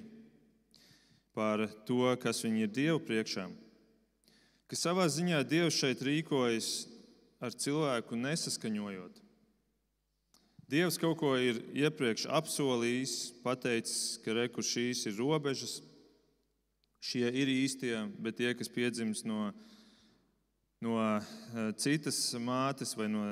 pār 1.36 1.68
to, 1.88 2.08
kas 2.22 2.42
viņi 2.48 2.66
ir 2.66 2.74
Dievu 2.80 3.04
priekšā. 3.04 3.50
Ka 4.66 4.78
savā 4.80 5.06
ziņā 5.12 5.44
Dievs 5.46 5.78
šeit 5.78 6.02
rīkojas 6.02 6.70
ar 7.44 7.54
cilvēku 7.54 8.18
nesaskaņojot. 8.18 9.22
Dievs 10.66 10.98
kaut 10.98 11.20
ko 11.22 11.36
ir 11.38 11.60
iepriekš 11.78 12.26
apsolījis, 12.34 13.12
pateicis, 13.44 14.18
ka 14.26 14.34
re, 14.34 14.48
šīs 14.50 15.04
ir 15.06 15.20
robežas, 15.20 15.76
šie 17.06 17.30
ir 17.30 17.52
īstie, 17.54 17.94
bet 18.18 18.40
tie, 18.40 18.50
kas 18.58 18.72
piedzimst 18.74 19.28
no, 19.30 19.52
no 20.82 20.98
eh, 21.06 21.70
citas 21.78 22.18
mātes 22.42 22.96
vai 22.98 23.12
no 23.14 23.28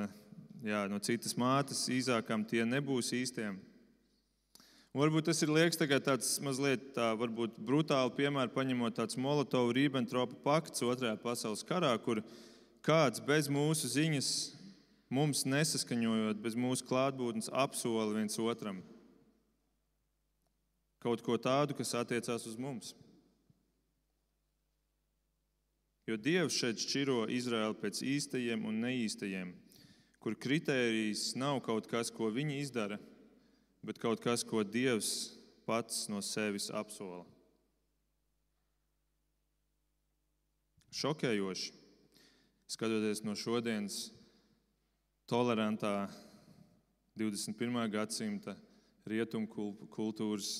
jā, 0.63 0.85
no 0.89 0.99
citas 1.03 1.33
mātes 1.39 1.87
īzākam, 1.91 2.45
tie 2.47 2.63
nebūs 2.65 3.11
īstiem. 3.17 3.57
Un 4.93 5.01
varbūt 5.01 5.25
tas 5.25 5.39
ir 5.41 5.49
liekas 5.49 5.79
tāds 6.05 6.35
mazliet 6.45 6.91
tā, 6.93 7.07
brutāli 7.17 8.13
piemērs, 8.17 8.53
paņemot 8.53 8.93
tāds 8.99 9.17
Molotovu-Ribbentropa 9.17 10.37
pakts 10.45 10.85
otrajā 10.85 11.15
pasaules 11.21 11.65
karā, 11.65 11.95
kur 11.97 12.21
kāds 12.85 13.23
bez 13.25 13.49
mūsu 13.49 13.89
ziņas, 13.89 14.29
mums 15.09 15.47
nesaskaņojot, 15.49 16.37
bez 16.45 16.53
mūsu 16.53 16.85
klātbūtnes, 16.85 17.49
apsola 17.49 18.13
viens 18.13 18.37
otram 18.39 18.83
kaut 21.03 21.19
ko 21.19 21.35
tādu, 21.35 21.75
kas 21.75 21.89
attiecās 21.99 22.45
uz 22.47 22.53
mums. 22.55 22.93
Jo 26.07 26.15
Dievs 26.15 26.55
šeit 26.55 26.79
šķiro 26.79 27.25
Izraēlu 27.27 27.75
pēc 27.81 27.99
īstajiem 28.07 28.63
un 28.69 28.79
neīstajiem 28.85 29.51
kur 30.23 30.37
kritērijs 30.39 31.33
nav 31.35 31.59
kaut 31.65 31.89
kas, 31.91 32.07
ko 32.07 32.29
viņi 32.31 32.61
izdara, 32.63 32.95
bet 33.83 33.99
kaut 33.99 34.23
kas, 34.23 34.43
ko 34.47 34.63
Dievs 34.63 35.33
pats 35.67 36.07
no 36.11 36.21
sevis 36.23 36.69
apsola. 36.71 37.23
Šokējoši, 40.93 41.71
skatoties 42.69 43.23
no 43.25 43.33
šodienas 43.35 44.11
tolerantā 45.29 46.07
21. 47.17 47.89
gadsimta 47.93 48.55
rietumu 49.09 49.49
kultūras 49.93 50.51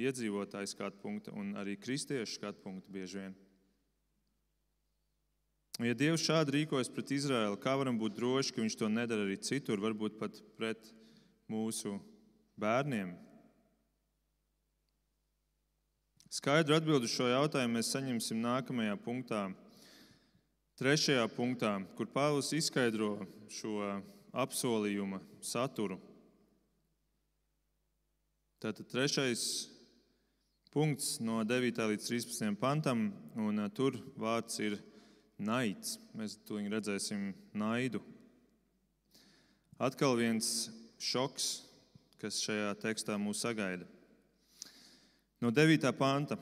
iedzīvotāju 0.00 0.70
skatu 0.70 1.02
punkta 1.02 1.34
un 1.36 1.52
arī 1.58 1.76
kristiešu 1.80 2.38
skatu 2.38 2.62
punkta 2.64 2.94
bieži 2.94 3.20
vien. 3.20 3.34
Ja 5.82 5.96
Dievs 5.96 6.22
šādi 6.22 6.52
rīkojas 6.58 6.90
pret 6.92 7.10
Izraēlu, 7.16 7.56
kā 7.58 7.74
varam 7.80 7.96
būt 7.98 8.14
droši, 8.14 8.52
ka 8.54 8.62
Viņš 8.62 8.76
to 8.78 8.88
nedara 8.92 9.24
arī 9.24 9.38
citur, 9.40 9.80
varbūt 9.80 10.18
pat 10.20 10.36
pret 10.58 10.92
mūsu 11.50 11.96
bērniem? 12.60 13.14
Skaidru 16.32 16.78
atbildi 16.78 17.10
šo 17.12 17.26
jautājumu 17.28 17.76
mēs 17.76 17.90
saņemsim 17.92 18.38
nākamajā 18.40 18.94
punktā, 19.04 19.42
trešajā 20.80 21.26
punktā, 21.34 21.74
kur 21.98 22.08
Pāvils 22.08 22.54
izskaidro 22.56 23.18
šo 23.52 24.00
apsolījuma 24.32 25.20
saturu. 25.44 25.98
Tātad 28.62 28.88
trešais 28.88 29.42
punkts 30.72 31.18
no 31.20 31.42
9. 31.44 31.82
līdz 31.92 32.08
13. 32.08 32.56
pantam, 32.56 33.10
un 33.36 33.60
tur 33.76 33.98
vārds 34.16 34.56
ir 34.64 34.78
naids. 35.36 35.98
Mēs 36.16 36.38
to 36.48 36.62
redzēsim 36.62 37.32
naidu. 37.52 38.00
Atkal 39.82 40.16
viens 40.16 40.70
šoks, 41.02 41.66
kas 42.22 42.40
šajā 42.44 42.70
tekstā 42.80 43.18
mūs 43.20 43.42
sagaida. 43.42 43.84
No 45.42 45.50
9. 45.50 45.90
panta. 45.98 46.38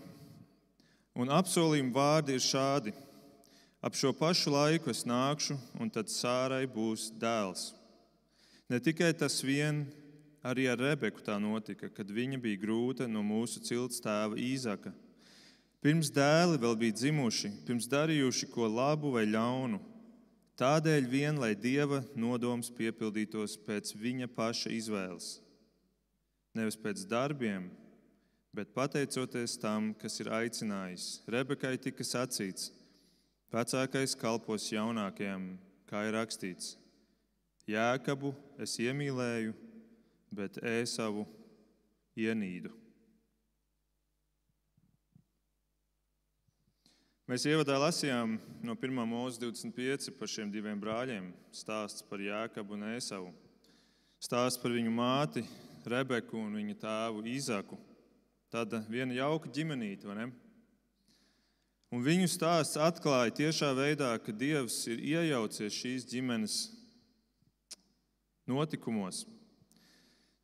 Un 1.17 1.33
apsolījuma 1.33 1.97
vārdi 1.97 2.37
ir 2.37 2.45
šādi. 2.45 2.93
Ap 3.81 3.97
šo 3.97 4.13
pašu 4.13 4.53
laiku 4.53 4.93
es 4.93 5.07
nākšu, 5.09 5.57
un 5.81 5.89
tad 5.91 6.13
sārai 6.13 6.67
būs 6.69 7.09
dēls. 7.17 7.71
Ne 8.69 8.79
tikai 8.79 9.11
tas 9.17 9.41
vien, 9.43 9.87
Arī 10.41 10.71
ar 10.73 10.79
Rebeku 10.81 11.21
tā 11.21 11.35
notika, 11.37 11.91
kad 11.93 12.09
viņa 12.09 12.39
bija 12.41 12.63
grūta 12.63 13.05
no 13.09 13.21
mūsu 13.21 13.61
cilts 13.61 14.01
tēva 14.01 14.39
Īzaka. 14.41 14.93
Pirms 15.85 16.09
dēli 16.13 16.57
vēl 16.61 16.79
bija 16.81 16.97
dzimuši, 16.97 17.51
pirms 17.67 17.89
darījuši 17.89 18.49
ko 18.53 18.69
labu 18.69 19.13
vai 19.13 19.27
ļaunu. 19.29 19.81
Tādēļ 20.61 21.09
vien, 21.09 21.37
lai 21.41 21.53
dieva 21.57 22.01
nodoms 22.17 22.73
piepildītos 22.73 23.59
pēc 23.67 23.93
viņa 23.97 24.29
paša 24.33 24.73
izvēles. 24.77 25.29
Nevis 26.59 26.79
pēc 26.81 27.05
darbiem, 27.07 27.69
bet 28.55 28.75
pateicoties 28.75 29.55
tam, 29.63 29.93
kas 29.95 30.19
ir 30.23 30.33
aicinājis. 30.35 31.21
Rebekai 31.31 31.77
tika 31.79 32.07
sacīts, 32.07 32.73
vecākais 33.55 34.17
kalpos 34.19 34.67
jaunākajam, 34.73 35.53
kā 35.91 36.05
ir 36.09 36.17
rakstīts. 36.19 36.75
Jēkabu 37.71 38.35
es 38.59 38.75
iemīlēju 38.83 39.55
bet 40.31 40.61
ēsavu 40.63 41.27
ienīdu. 42.19 42.73
Mēs 47.31 47.45
ievadā 47.47 47.77
lasījām 47.79 48.35
no 48.67 48.75
1. 48.75 49.03
mūža 49.07 49.39
25 49.45 50.11
par 50.19 50.31
šiem 50.31 50.51
diviem 50.51 50.79
brāļiem. 50.83 51.29
Stāsts 51.55 52.03
par 52.07 52.23
Jēkabu 52.23 52.75
un 52.75 52.89
Ēsavu. 52.97 53.31
Stāsts 54.19 54.59
par 54.59 54.75
viņu 54.75 54.91
māti 54.95 55.45
Rebeku 55.89 56.39
un 56.41 56.55
viņa 56.59 56.77
tēvu 56.83 57.25
Īzaku. 57.31 57.79
Tāda 58.51 58.83
viena 58.91 59.15
jauka 59.15 59.51
ģimenīte, 59.55 60.09
vai 60.11 60.17
ne? 60.19 60.29
Un 61.91 62.05
viņu 62.07 62.29
stāsts 62.31 62.79
atklāja 62.79 63.33
tiešā 63.41 63.73
veidā, 63.75 64.13
ka 64.23 64.35
Dievs 64.35 64.85
ir 64.91 65.01
iejaucies 65.03 65.75
šīs 65.75 66.07
ģimenes 66.11 66.57
notikumos, 68.51 69.25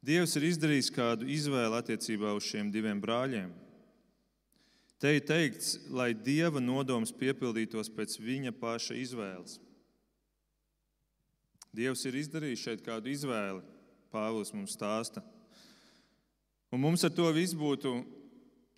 Dievs 0.06 0.36
ir 0.38 0.44
izdarījis 0.46 0.90
kādu 0.94 1.26
izvēli 1.26 1.74
attiecībā 1.80 2.30
uz 2.36 2.46
šiem 2.46 2.68
diviem 2.70 3.00
brāļiem. 3.02 3.48
Te 5.02 5.16
ir 5.16 5.24
teikts, 5.26 5.76
lai 5.90 6.12
Dieva 6.14 6.62
nodoms 6.62 7.10
piepildītos 7.10 7.90
pēc 7.92 8.14
viņa 8.22 8.52
paša 8.54 8.94
izvēles. 9.02 9.58
Dievs 11.74 12.06
ir 12.08 12.16
izdarījis 12.22 12.62
šeit 12.62 12.84
kādu 12.86 13.10
izvēli, 13.12 13.64
Pāvils 14.12 14.52
mums 14.54 14.74
stāsta. 14.76 15.22
Un 16.72 16.82
mums 16.82 17.04
ar 17.06 17.12
to 17.14 17.26
viss 17.34 17.54
būtu, 17.56 17.92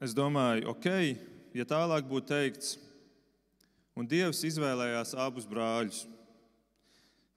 es 0.04 0.14
domāju, 0.16 0.68
ok, 0.72 0.88
ja 1.56 1.64
tālāk 1.68 2.06
būtu 2.08 2.28
teikts, 2.30 2.76
un 3.98 4.06
Dievs 4.06 4.44
izvēlējās 4.46 5.16
abus 5.18 5.48
brāļus. 5.48 6.04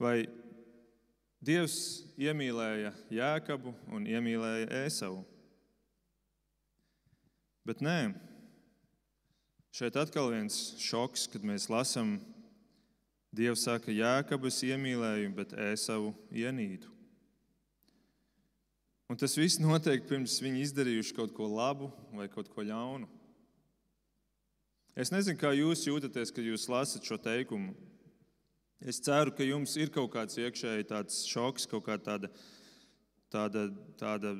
Vai 0.02 0.28
Dievs 1.42 2.04
iemīlēja 2.22 2.92
Jēkabu 3.10 3.74
un 3.90 4.06
iemīlēja 4.06 4.68
Ēsavu. 4.84 5.24
Bet 7.66 7.82
nē, 7.82 8.12
šeit 9.74 9.98
atkal 9.98 10.30
viens 10.34 10.60
šoks, 10.82 11.28
kad 11.34 11.46
mēs 11.46 11.70
lasām, 11.72 12.20
Dievs 13.32 13.64
saka, 13.64 13.94
Jēkabu 13.96 14.50
es 14.52 14.58
iemīlēju, 14.68 15.30
bet 15.38 15.54
Ēsavu 15.56 16.12
ienīdu. 16.36 17.01
Un 19.12 19.18
tas 19.20 19.34
viss 19.36 19.60
notiek 19.60 20.06
pirms 20.08 20.38
viņi 20.40 20.62
izdarījuši 20.64 21.16
kaut 21.18 21.34
ko 21.36 21.44
labu 21.52 21.90
vai 22.16 22.30
kaut 22.32 22.48
ko 22.48 22.64
ļaunu. 22.64 23.10
Es 24.96 25.12
nezinu, 25.12 25.36
kā 25.36 25.50
jūs 25.52 25.82
jūtaties, 25.84 26.32
kad 26.32 26.48
jūs 26.48 26.70
lasat 26.72 27.04
šo 27.04 27.18
teikumu. 27.20 27.74
Es 28.80 29.02
ceru, 29.04 29.34
ka 29.36 29.44
jums 29.44 29.74
ir 29.76 29.92
kaut 29.92 30.14
kāds 30.14 30.40
iekšēji 30.40 30.88
tāds 30.94 31.26
šoks, 31.28 31.68
kaut 31.68 31.84
kā 31.90 31.98
tāda, 32.00 32.32
tāda, 33.28 33.66
tāda 34.00 34.32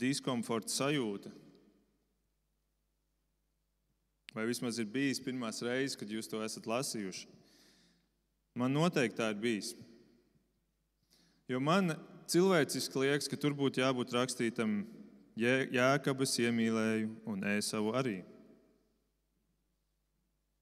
diskomforta 0.00 0.72
sajūta. 0.72 1.34
Vai 4.32 4.48
vismaz 4.48 4.80
ir 4.80 4.88
bijis 4.88 5.20
pirmās 5.20 5.60
reizes, 5.68 5.98
kad 6.00 6.08
jūs 6.08 6.32
to 6.32 6.40
esat 6.48 6.64
lasījuši? 6.64 7.28
Man 8.56 8.72
noteikti 8.72 9.20
tā 9.20 9.34
ir 9.34 9.44
bijis. 9.44 9.74
Jo 11.52 11.60
man 11.60 11.92
cilvēciski 12.30 13.00
liekas, 13.02 13.28
ka 13.30 13.38
tur 13.40 13.56
būtu 13.56 13.82
jābūt 13.82 14.14
rakstītam, 14.16 14.82
Jēkabas 15.34 16.36
iemīlēju 16.38 17.08
un 17.26 17.40
Ēsavu 17.56 17.90
arī. 17.98 18.20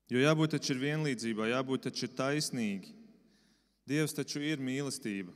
Jo 0.09 0.23
jābūt 0.23 0.55
taču 0.57 0.73
ir 0.75 0.81
vienlīdzībā, 0.81 1.51
jābūt 1.51 1.87
taču 1.89 2.07
ir 2.09 2.15
taisnīgi. 2.17 2.95
Dievs 3.89 4.17
taču 4.17 4.41
ir 4.45 4.63
mīlestība. 4.65 5.33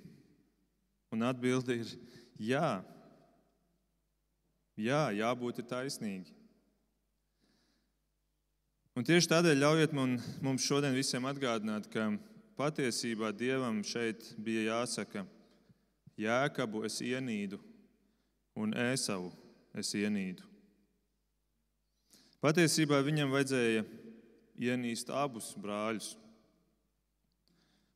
Un 1.12 1.24
atbilde 1.28 1.76
ir 1.82 1.92
jā. 2.40 2.80
Jā, 4.76 5.02
jābūt 5.16 5.62
taisnīgi. 5.68 6.32
Un 8.96 9.04
tieši 9.04 9.28
tādēļ 9.28 9.60
ļaujiet 9.60 9.94
man, 9.96 10.16
mums 10.44 10.64
šodien 10.64 10.96
visiem 10.96 11.24
atgādināt, 11.28 11.88
ka 11.92 12.08
patiesībā 12.56 13.28
Dievam 13.36 13.82
šeit 13.84 14.30
bija 14.40 14.70
jāsaka, 14.70 15.26
Jēkabu 16.16 16.84
es 16.88 17.00
ienīdu 17.04 17.58
un 18.56 18.72
Ēsavu 18.72 19.32
es 19.76 19.92
ienīdu. 19.96 20.44
Patiesībā 22.40 23.02
viņam 23.04 23.32
vajadzēja 23.34 23.84
ienīst 24.56 25.10
abus 25.12 25.50
brāļus. 25.60 26.14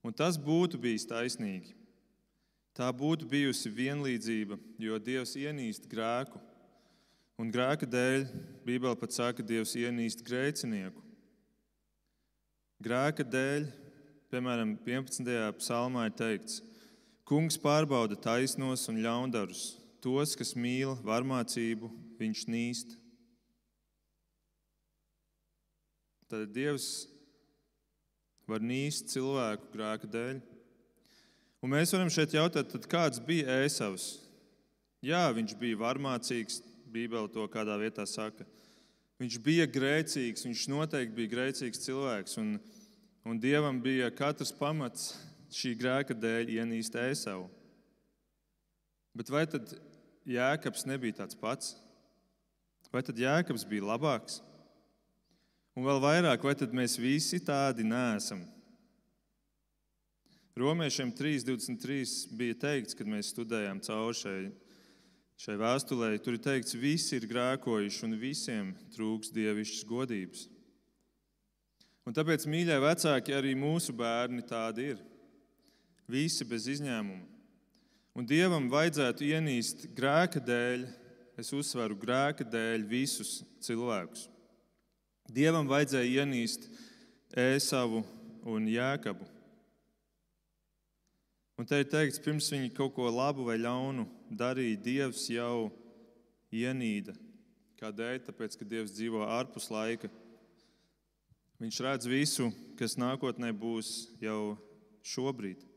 Un 0.05 0.17
tas 0.17 0.39
būtu 0.41 0.81
bijis 0.81 1.07
taisnīgi. 1.09 1.75
Tā 2.77 2.89
būtu 2.97 3.27
bijusi 3.29 3.73
vienlīdzība, 3.75 4.57
jo 4.81 4.99
Dievs 5.03 5.35
ienīst 5.37 5.89
grēku. 5.91 6.41
Un 7.41 7.51
grēka 7.53 7.89
dēļ 7.89 8.27
Bībele 8.65 8.97
pat 9.01 9.17
saka, 9.17 9.41
ka 9.41 9.47
Dievs 9.49 9.75
ienīst 9.77 10.23
grēcinieku. 10.25 11.03
Grēka 12.81 13.25
dēļ, 13.29 13.67
piemēram, 14.33 14.77
11. 14.87 15.31
psalmā 15.61 16.07
ir 16.09 16.17
teikts, 16.17 16.61
Kungs 17.31 17.55
pārbauda 17.63 18.17
taisnos 18.19 18.89
un 18.91 18.97
ļaundarus, 19.05 19.77
tos, 20.03 20.33
kas 20.35 20.49
mīl 20.59 20.97
varmācību, 21.07 21.87
viņš 22.19 22.41
nīst. 22.51 22.97
Tad 26.27 26.51
Dievs 26.51 26.89
var 28.51 28.67
nīst 28.67 29.13
cilvēku 29.15 29.71
grēka 29.77 30.11
dēļ. 30.11 30.43
Un 31.63 31.75
mēs 31.77 31.95
varam 31.95 32.11
šeit 32.11 32.35
jautāt, 32.35 32.75
kāds 32.91 33.23
bija 33.23 33.61
ēsavs? 33.63 34.11
Jā, 34.99 35.23
viņš 35.31 35.55
bija 35.63 35.79
varmācīgs, 35.87 36.65
Bībele 36.91 37.31
to 37.31 37.47
kādā 37.47 37.79
vietā 37.79 38.11
saka. 38.11 38.43
Viņš 39.23 39.39
bija 39.39 39.71
grēcīgs, 39.71 40.49
viņš 40.51 40.67
noteikti 40.75 41.21
bija 41.23 41.37
grēcīgs 41.39 41.87
cilvēks. 41.87 42.41
Un, 42.43 42.57
un 43.23 43.39
Dievam 43.39 43.79
bija 43.87 44.11
katrs 44.11 44.51
pamats 44.51 45.13
šī 45.55 45.75
grēka 45.79 46.15
dēļ 46.17 46.55
ienīst 46.59 46.97
ēsavu. 46.99 47.49
Bet 49.17 49.33
vai 49.33 49.45
tad 49.51 49.73
Jēkabs 50.29 50.87
nebija 50.87 51.23
tāds 51.23 51.39
pats? 51.39 51.75
Vai 52.91 53.03
tad 53.07 53.19
Jēkabs 53.19 53.67
bija 53.69 53.87
labāks? 53.93 54.41
Un 55.79 55.87
vēl 55.87 56.01
vairāk, 56.03 56.43
vai 56.45 56.55
tad 56.59 56.75
mēs 56.75 56.97
visi 56.99 57.39
tādi 57.43 57.87
neesam? 57.87 58.43
Romiešiem 60.61 61.13
3.23 61.17 62.35
bija 62.37 62.57
teikts, 62.67 62.97
kad 62.99 63.09
mēs 63.09 63.31
studējām 63.33 63.79
cauri 63.87 64.17
šai, 64.19 64.41
šai 65.41 65.55
vēstulē. 65.61 66.11
Tur 66.21 66.37
ir 66.37 66.43
teikts, 66.43 66.75
ka 66.75 66.83
visi 66.83 67.15
ir 67.17 67.29
grēkojuši 67.31 68.03
un 68.09 68.19
visiem 68.21 68.73
trūks 68.97 69.31
dievišķas 69.33 69.87
godības. 69.89 70.49
Un 72.05 72.17
tāpēc, 72.17 72.45
mīļie 72.51 72.81
vecāki, 72.83 73.37
arī 73.37 73.55
mūsu 73.55 73.95
bērni 73.97 74.43
tādi 74.45 74.91
ir. 74.93 75.01
Visi 76.11 76.47
bez 76.49 76.67
izņēmuma. 76.71 77.27
Un 78.19 78.27
Dievam 78.27 78.67
vajadzētu 78.73 79.23
ienīst 79.29 79.87
grēka 79.95 80.43
dēļ, 80.43 80.83
es 81.39 81.53
uzsveru 81.55 81.95
grēka 81.99 82.45
dēļ, 82.45 82.87
visus 82.91 83.39
cilvēkus. 83.63 84.27
Dievam 85.31 85.71
vajadzēja 85.71 86.25
ienīst 86.25 86.67
Ēsavu 87.39 88.03
un 88.51 88.67
Jēkabu. 88.67 89.29
Un 91.61 91.69
te 91.69 91.79
ir 91.79 91.87
teikts, 91.93 92.19
pirms 92.25 92.51
viņi 92.51 92.73
kaut 92.75 92.97
ko 92.97 93.07
labu 93.13 93.47
vai 93.47 93.61
ļaunu 93.61 94.09
darīja, 94.35 94.83
Dievs 94.83 95.29
jau 95.31 95.71
ienīda. 96.51 97.15
Kādēļ? 97.79 98.19
Tāpēc, 98.27 98.59
ka 98.59 98.67
Dievs 98.67 98.97
dzīvo 98.97 99.23
ārpus 99.29 99.71
laika. 99.71 100.11
Viņš 101.63 101.83
redz 101.87 102.11
visu, 102.11 102.51
kas 102.81 102.99
nākotnē 102.99 103.53
būs 103.55 104.09
jau 104.25 104.57
šobrīd. 105.07 105.70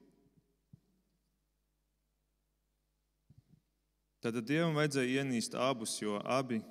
Tad 4.24 4.38
Dievam 4.48 4.78
vajadzēja 4.78 5.20
ienīst 5.20 5.56
abus, 5.60 5.98
jo 6.00 6.16
abi 6.24 6.62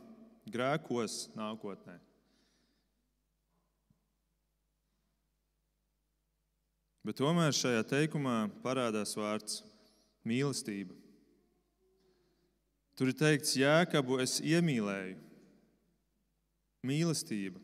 grēkos 0.48 1.26
nākotnē. 1.36 1.98
Bet 7.04 7.18
tomēr 7.18 7.52
šajā 7.52 7.82
teikumā 7.90 8.46
parādās 8.62 9.12
vārds 9.18 9.60
mīlestība. 10.24 10.96
Tur 12.96 13.10
ir 13.10 13.18
teikts, 13.18 13.56
Jēkabu 13.58 14.20
es 14.22 14.38
iemīlēju. 14.40 15.18
Mīlestība. 16.88 17.60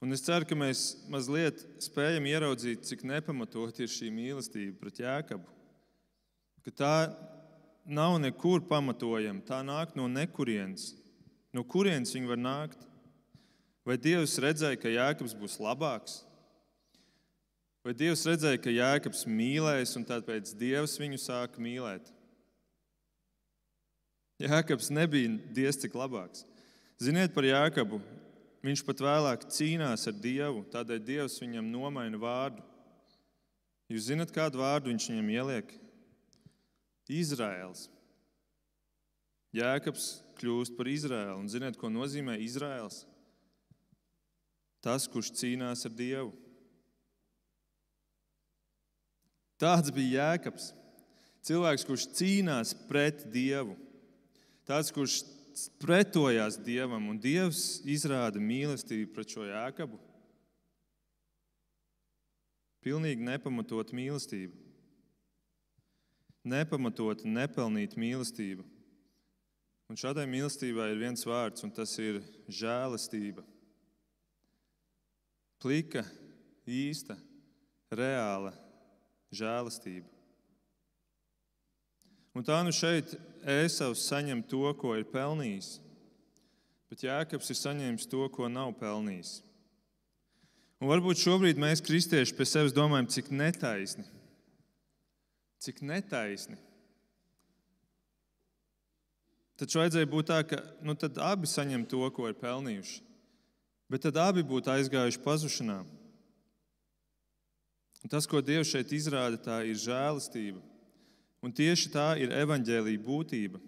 Un 0.00 0.16
es 0.16 0.24
ceru, 0.24 0.48
ka 0.48 0.56
mēs 0.56 1.04
mazliet 1.12 1.62
spējam 1.84 2.26
ieraudzīt, 2.32 2.82
cik 2.88 3.04
nepamatot 3.06 3.78
ir 3.78 3.92
šī 3.92 4.10
mīlestība 4.16 4.78
pret 4.80 5.02
Jēkabu. 5.04 5.58
Ka 6.64 6.72
tā 6.74 6.94
nav 7.86 8.18
nekur 8.20 8.62
pamatojama. 8.68 9.42
Tā 9.46 9.60
nāk 9.66 9.96
no 9.98 10.08
nekurienes. 10.10 10.94
No 11.54 11.64
kurienes 11.66 12.14
viņa 12.14 12.30
var 12.30 12.40
nākt? 12.40 12.86
Vai 13.86 13.96
Dievs 13.98 14.36
redzēja, 14.42 14.78
ka 14.78 14.92
Jēkabs 14.92 15.34
būs 15.34 15.56
labāks? 15.62 16.20
Vai 17.82 17.94
Dievs 17.96 18.26
redzēja, 18.28 18.60
ka 18.60 18.72
Jēkabs 18.72 19.24
mīlēs, 19.26 19.96
un 19.96 20.04
tāpēc 20.06 20.52
Dievs 20.60 20.98
viņu 21.00 21.18
sāka 21.18 21.62
mīlēt? 21.62 22.10
Jēkabs 24.40 24.92
nebija 24.92 25.32
diezgan 25.52 25.86
cik 25.86 25.96
labāks. 25.96 26.44
Ziniet 27.00 27.32
par 27.32 27.44
Jēkabu, 27.48 27.98
viņš 28.64 28.82
pat 28.84 29.00
vēlāk 29.04 29.46
cīnās 29.52 30.06
ar 30.08 30.16
Dievu, 30.20 30.66
tādēļ 30.72 31.00
Dievs 31.04 31.40
viņam 31.40 31.72
nomaina 31.72 32.20
vārdu. 32.20 32.64
Jūs 33.90 34.10
zināt, 34.12 34.30
kādu 34.32 34.60
vārdu 34.60 34.92
viņš 34.92 35.08
viņam 35.10 35.30
ieliek? 35.34 35.72
Izraels. 37.10 37.88
Jēkabs 39.56 40.20
kļūst 40.38 40.76
par 40.78 40.90
Izraēlu. 40.90 41.40
Un 41.42 41.48
ziniet, 41.50 41.78
ko 41.78 41.90
nozīmē 41.90 42.36
Izraels? 42.42 43.02
Tas, 44.80 45.08
kurš 45.10 45.32
cīnās 45.36 45.82
ar 45.84 45.96
Dievu. 45.96 46.30
Tāds 49.60 49.90
bija 49.92 50.30
Jēkabs. 50.30 50.70
Cilvēks, 51.44 51.84
kurš 51.88 52.06
cīnās 52.16 52.72
pret 52.88 53.26
Dievu. 53.32 53.74
Tāds, 54.68 54.92
kurš 54.94 55.18
pretojās 55.82 56.56
Dievam, 56.62 57.10
un 57.10 57.18
Dievs 57.20 57.80
izrāda 57.88 58.40
mīlestību 58.40 59.10
pret 59.16 59.34
šo 59.34 59.44
Jēkabu. 59.48 59.98
Pilnīgi 62.80 63.26
nepamatot 63.26 63.90
mīlestību 63.92 64.69
nepamatota, 66.46 67.28
nepelnīta 67.28 67.98
mīlestība. 68.00 68.64
Un 69.90 69.98
šādai 69.98 70.26
mīlestībai 70.30 70.92
ir 70.92 71.00
viens 71.00 71.26
vārds, 71.26 71.64
un 71.66 71.72
tas 71.74 71.96
ir 71.98 72.20
žēlastība. 72.46 73.42
Plika, 75.60 76.04
īsta, 76.64 77.16
reāla 77.92 78.54
žēlastība. 79.34 80.06
Un 82.38 82.46
tā 82.46 82.60
nu 82.62 82.70
šeit 82.72 83.16
Ēsavs 83.42 84.04
saņem 84.06 84.44
to, 84.46 84.62
ko 84.78 84.94
ir 84.94 85.08
pelnījis, 85.10 85.80
bet 86.90 87.02
Jēkabs 87.02 87.50
ir 87.50 87.58
saņēmis 87.58 88.06
to, 88.12 88.22
ko 88.30 88.46
nav 88.48 88.76
pelnījis. 88.78 89.40
Un 90.80 90.88
varbūt 90.88 91.20
šobrīd 91.20 91.58
mēs, 91.60 91.82
kristieši, 91.84 92.36
pie 92.38 92.46
sevis 92.48 92.72
domājam, 92.76 93.10
cik 93.10 93.34
netaisni 93.34 94.06
Cik 95.60 95.82
netaisni. 95.84 96.56
Taču 99.60 99.82
vajadzēja 99.82 100.08
būt 100.08 100.30
tā, 100.30 100.38
ka 100.48 100.56
nu, 100.80 100.94
abi 101.20 101.48
saņem 101.50 101.84
to, 101.84 102.00
ko 102.16 102.30
ir 102.30 102.38
pelnījuši. 102.40 103.02
Bet 103.92 104.06
tad 104.06 104.16
abi 104.22 104.44
būtu 104.46 104.72
aizgājuši 104.72 105.20
pazušanā. 105.20 105.82
Un 108.00 108.12
tas, 108.12 108.24
ko 108.24 108.40
Dievs 108.40 108.70
šeit 108.72 108.94
izrāda, 108.96 109.36
tā 109.36 109.58
ir 109.68 109.76
žēlastība. 109.76 110.62
Un 111.44 111.52
tieši 111.52 111.92
tā 111.92 112.14
ir 112.22 112.32
evaņģēlīja 112.40 113.04
būtība. 113.04 113.60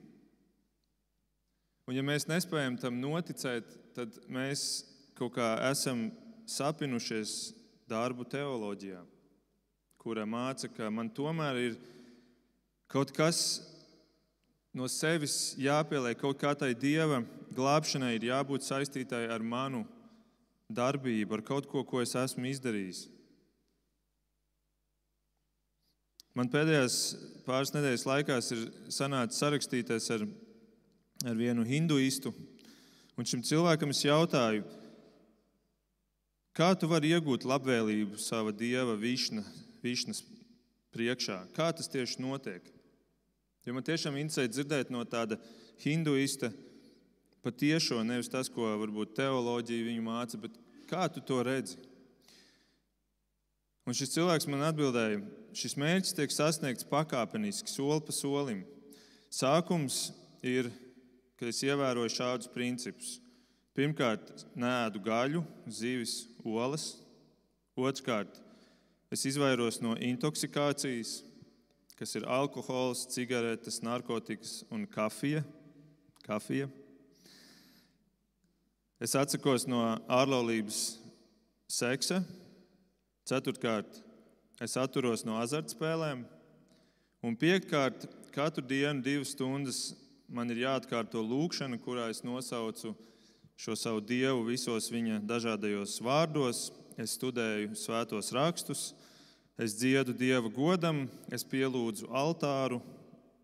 Un 1.91 1.99
ja 1.99 2.05
mēs 2.07 2.25
nespējam 2.31 2.79
tam 2.81 3.01
noticēt, 3.03 3.69
tad 3.93 4.17
mēs 4.33 4.87
kaut 5.19 5.35
kā 5.37 5.55
esam 5.69 6.07
sapinušies 6.49 7.53
darbu 7.91 8.25
teoloģijā 8.33 9.03
kura 10.03 10.25
māca, 10.27 10.67
ka 10.67 10.91
man 10.91 11.07
tomēr 11.15 11.59
ir 11.63 11.77
kaut 12.91 13.13
kas 13.15 13.63
no 14.75 14.89
sevis 14.91 15.55
jāpieliek, 15.61 16.19
kaut 16.19 16.41
kā 16.41 16.51
tai 16.59 16.73
dieva 16.75 17.21
glābšanai 17.55 18.17
ir 18.17 18.27
jābūt 18.33 18.67
saistītai 18.67 19.29
ar 19.31 19.45
manu 19.47 19.85
darbību, 20.73 21.39
ar 21.39 21.45
kaut 21.47 21.69
ko, 21.71 21.85
ko 21.87 22.03
es 22.03 22.17
esmu 22.19 22.51
izdarījis. 22.51 23.07
Man 26.35 26.49
pēdējās 26.49 26.99
pāris 27.47 27.75
nedēļas 27.75 28.07
laikā 28.09 28.39
ir 28.41 28.63
sanācis 28.91 29.39
sarakstīties 29.43 30.11
ar, 30.17 30.25
ar 31.29 31.37
vienu 31.37 31.67
hinduistu. 31.69 32.33
Un 33.21 33.29
šim 33.29 33.43
cilvēkam 33.45 33.93
es 33.93 34.01
jautāju, 34.07 34.65
kā 36.57 36.73
tu 36.75 36.89
vari 36.89 37.13
iegūt 37.13 37.45
labvēlību 37.47 38.17
sava 38.19 38.51
dieva 38.57 38.97
višna 38.97 39.45
višnas 39.83 40.23
priekšā. 40.95 41.39
Kā 41.57 41.71
tas 41.75 41.91
tieši 41.91 42.23
notiek? 42.23 42.67
Jo 43.67 43.77
man 43.77 43.87
tiešām 43.87 44.19
interesē 44.19 44.49
dzirdēt 44.51 44.91
no 44.91 45.05
tāda 45.07 45.39
hinduista 45.85 46.51
patiešo, 47.43 48.03
nevis 48.07 48.31
tas, 48.31 48.51
ko 48.51 48.75
varbūt 48.83 49.15
teoloģija 49.19 49.87
viņu 49.87 50.05
māca, 50.07 50.39
bet 50.39 50.57
kā 50.91 51.07
tu 51.11 51.23
to 51.27 51.41
redzi? 51.47 51.79
Un 53.87 53.97
šis 53.99 54.15
cilvēks 54.15 54.47
man 54.51 54.63
atbildēja, 54.69 55.23
šis 55.59 55.75
mērķis 55.79 56.15
tiek 56.15 56.35
sasniegts 56.35 56.87
pakāpeniski, 56.87 57.71
soli 57.71 58.03
pa 58.07 58.15
solim. 58.15 58.63
Sākums 59.33 60.13
ir, 60.47 60.69
ka 61.39 61.49
es 61.51 61.63
ievēroju 61.67 62.13
šādus 62.15 62.51
principus. 62.53 63.17
Pirmkārt, 63.75 64.45
nēdu 64.55 65.01
gaļu, 65.03 65.43
zivis, 65.67 66.27
olas. 66.45 66.93
Otrkārt, 67.73 68.37
Es 69.13 69.27
izvairos 69.29 69.77
no 69.85 69.93
intoksikācijas, 70.01 71.19
kas 71.99 72.15
ir 72.17 72.25
alkohols, 72.25 73.03
cigaretes, 73.13 73.83
narkotikas 73.85 74.63
un 74.73 74.87
kafija. 74.89 75.43
kafija. 76.25 76.71
Es 78.97 79.13
atsakos 79.13 79.67
no 79.69 79.83
ārlaulības 80.09 80.97
seksa. 81.69 82.23
Ceturtkārt, 83.29 84.01
es 84.65 84.79
atturos 84.81 85.27
no 85.29 85.37
azartspēlēm. 85.45 86.25
Un 87.21 87.37
piektkārt, 87.37 88.09
katru 88.33 88.65
dienu 88.65 89.05
divas 89.05 89.37
stundas 89.37 89.93
man 90.25 90.49
ir 90.49 90.65
jāatkārto 90.65 91.21
lūkšana, 91.21 91.77
kurā 91.85 92.09
es 92.09 92.25
nosaucu 92.25 92.97
šo 93.61 93.77
savu 93.77 94.01
dievu 94.01 94.49
visos 94.49 94.89
viņa 94.89 95.21
dažādajos 95.29 96.01
vārdos. 96.01 96.71
Es 97.03 97.17
studēju 97.19 97.75
svētos 97.79 98.31
rakstus, 98.37 98.93
Es 99.63 99.75
dziedu 99.77 100.15
Dieva 100.17 100.49
godam, 100.49 101.05
es 101.29 101.45
pielūdzu 101.45 102.09
altāru, 102.09 102.81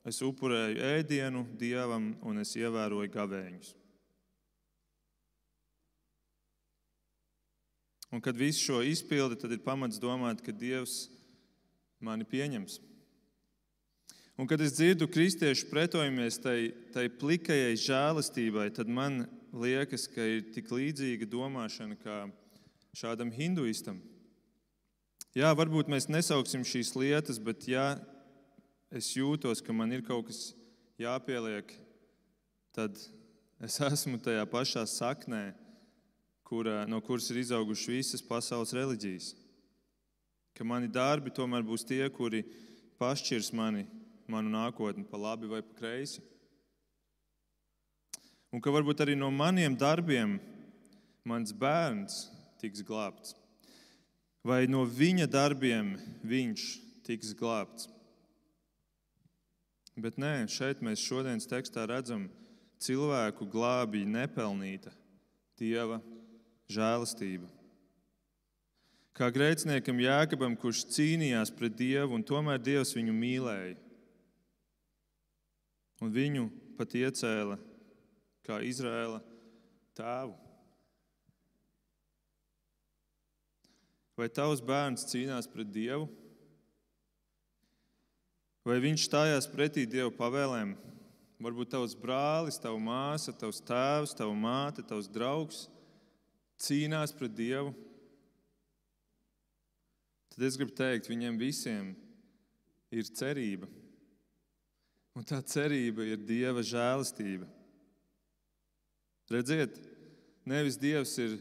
es 0.09 0.23
upurēju 0.25 0.81
ēdienu 0.97 1.45
Dievam 1.61 2.15
un 2.25 2.41
es 2.41 2.55
ievēroju 2.57 3.13
gavēņus. 3.13 3.75
Un, 8.09 8.23
kad 8.25 8.41
visu 8.41 8.65
šo 8.65 8.81
izpildi, 8.89 9.37
tad 9.37 9.53
ir 9.53 9.61
pamats 9.61 10.01
domāt, 10.01 10.41
ka 10.41 10.51
Dievs 10.51 11.11
mani 12.01 12.25
pieņems. 12.25 12.79
Un, 14.39 14.49
kad 14.49 14.63
es 14.65 14.79
dzirdu 14.79 15.11
kristiešu 15.13 15.69
pretojamies 15.69 16.41
tai, 16.41 16.73
tai 16.95 17.11
plikajai 17.13 17.77
žēlastībai, 17.77 18.71
tad 18.73 18.89
man 18.89 19.27
liekas, 19.53 20.09
ka 20.09 20.25
ir 20.25 20.49
tik 20.57 20.73
līdzīga 20.73 21.29
domāšana 21.29 22.01
kā 22.01 22.23
šādam 22.99 23.31
hinduistam. 23.31 24.01
Jā, 25.37 25.53
varbūt 25.55 25.91
mēs 25.93 26.09
nesauksim 26.11 26.65
šīs 26.67 26.95
lietas, 26.99 27.39
bet 27.39 27.69
ja 27.71 27.93
es 28.91 29.13
jūtos, 29.15 29.63
ka 29.63 29.75
man 29.77 29.93
ir 29.95 30.03
kaut 30.07 30.27
kas 30.31 30.41
jāpieliek, 30.99 31.71
tad 32.75 32.99
es 33.63 33.79
esmu 33.93 34.19
tajā 34.25 34.43
pašā 34.51 34.83
saknē, 34.89 35.53
kura, 36.49 36.87
no 36.89 36.99
kuras 37.05 37.29
ir 37.31 37.43
izaugušas 37.45 37.93
visas 37.93 38.25
pasaules 38.25 38.73
reliģijas. 38.75 39.35
Ka 40.57 40.67
mani 40.67 40.89
darbi 40.91 41.31
tomēr 41.31 41.63
būs 41.63 41.85
tie, 41.87 42.03
kuri 42.11 42.43
pašķirs 42.99 43.53
mani 43.55 43.85
manu 44.29 44.51
nākotni 44.53 45.07
pa 45.09 45.21
labi 45.21 45.49
vai 45.49 45.61
pa 45.63 45.77
kreisi. 45.79 46.25
Un 48.53 48.65
ka 48.65 48.73
varbūt 48.73 49.05
arī 49.05 49.15
no 49.17 49.29
maniem 49.31 49.77
darbiem 49.77 50.39
mans 51.29 51.53
bērns 51.53 52.27
tiks 52.61 52.83
glābts, 52.87 53.35
vai 54.47 54.67
no 54.71 54.85
viņa 54.85 55.29
darbiem 55.31 55.97
viņš 56.27 56.67
tiks 57.07 57.35
glābts. 57.39 57.89
Bet 59.99 60.19
nē, 60.21 60.47
šeit 60.47 60.83
mēs 60.85 61.03
šodienas 61.03 61.49
tekstā 61.51 61.89
redzam, 61.91 62.29
cilvēku 62.79 63.49
glābīja 63.51 64.07
nepelnīta 64.13 64.93
dieva 65.59 65.99
žēlastība. 66.71 67.49
Kā 69.19 69.33
grēciniekam 69.35 69.99
Jēkabam, 69.99 70.55
kurš 70.55 70.85
cīnījās 70.95 71.51
pret 71.51 71.75
Dievu, 71.75 72.15
un 72.15 72.23
tomēr 72.23 72.61
Dievs 72.63 72.95
viņu 72.95 73.15
mīlēja 73.17 73.75
un 75.99 76.13
viņu 76.15 76.45
pat 76.79 76.95
iecēla 76.95 77.59
kā 78.47 78.61
Izraēla 78.63 79.19
tēvu. 79.99 80.48
Vai 84.19 84.27
tavs 84.27 84.59
bērns 84.65 85.07
cīnās 85.07 85.47
pret 85.47 85.69
Dievu? 85.71 86.09
Vai 88.67 88.81
viņš 88.83 89.05
stājās 89.07 89.47
pretī 89.49 89.87
Dieva 89.87 90.11
pavēlēm? 90.13 90.75
Varbūt 91.39 91.71
tavs 91.71 91.95
brālis, 91.95 92.59
tava 92.59 92.81
māsa, 92.83 93.31
tavs 93.31 93.63
tēvs, 93.63 94.17
tava 94.19 94.35
māte, 94.35 94.83
tavs 94.83 95.07
draugs 95.07 95.69
cīnās 96.59 97.15
pret 97.15 97.37
Dievu. 97.39 97.71
Tad 100.35 100.47
es 100.49 100.59
gribu 100.59 100.75
teikt, 100.75 101.07
viņiem 101.11 101.39
visiem 101.39 101.93
ir 102.91 103.07
cerība. 103.15 103.71
Un 105.15 105.27
tā 105.27 105.39
cerība 105.47 106.05
ir 106.07 106.19
Dieva 106.27 106.63
žēlastība. 106.67 107.47
Redziet, 109.31 109.79
nevis 110.49 110.79
Dievs 110.81 111.15
ir 111.23 111.39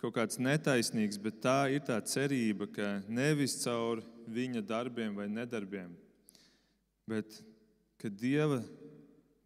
kaut 0.00 0.14
kāds 0.16 0.40
netaisnīgs, 0.40 1.18
bet 1.20 1.42
tā 1.44 1.58
ir 1.74 1.84
tā 1.84 1.98
cerība, 2.08 2.68
ka 2.72 3.00
nevis 3.08 3.58
caur 3.64 4.00
viņa 4.30 4.62
darbiem 4.64 5.16
vai 5.18 5.28
nedarbiem, 5.28 5.90
bet 7.10 7.42
ka 8.00 8.08
Dieva 8.08 8.62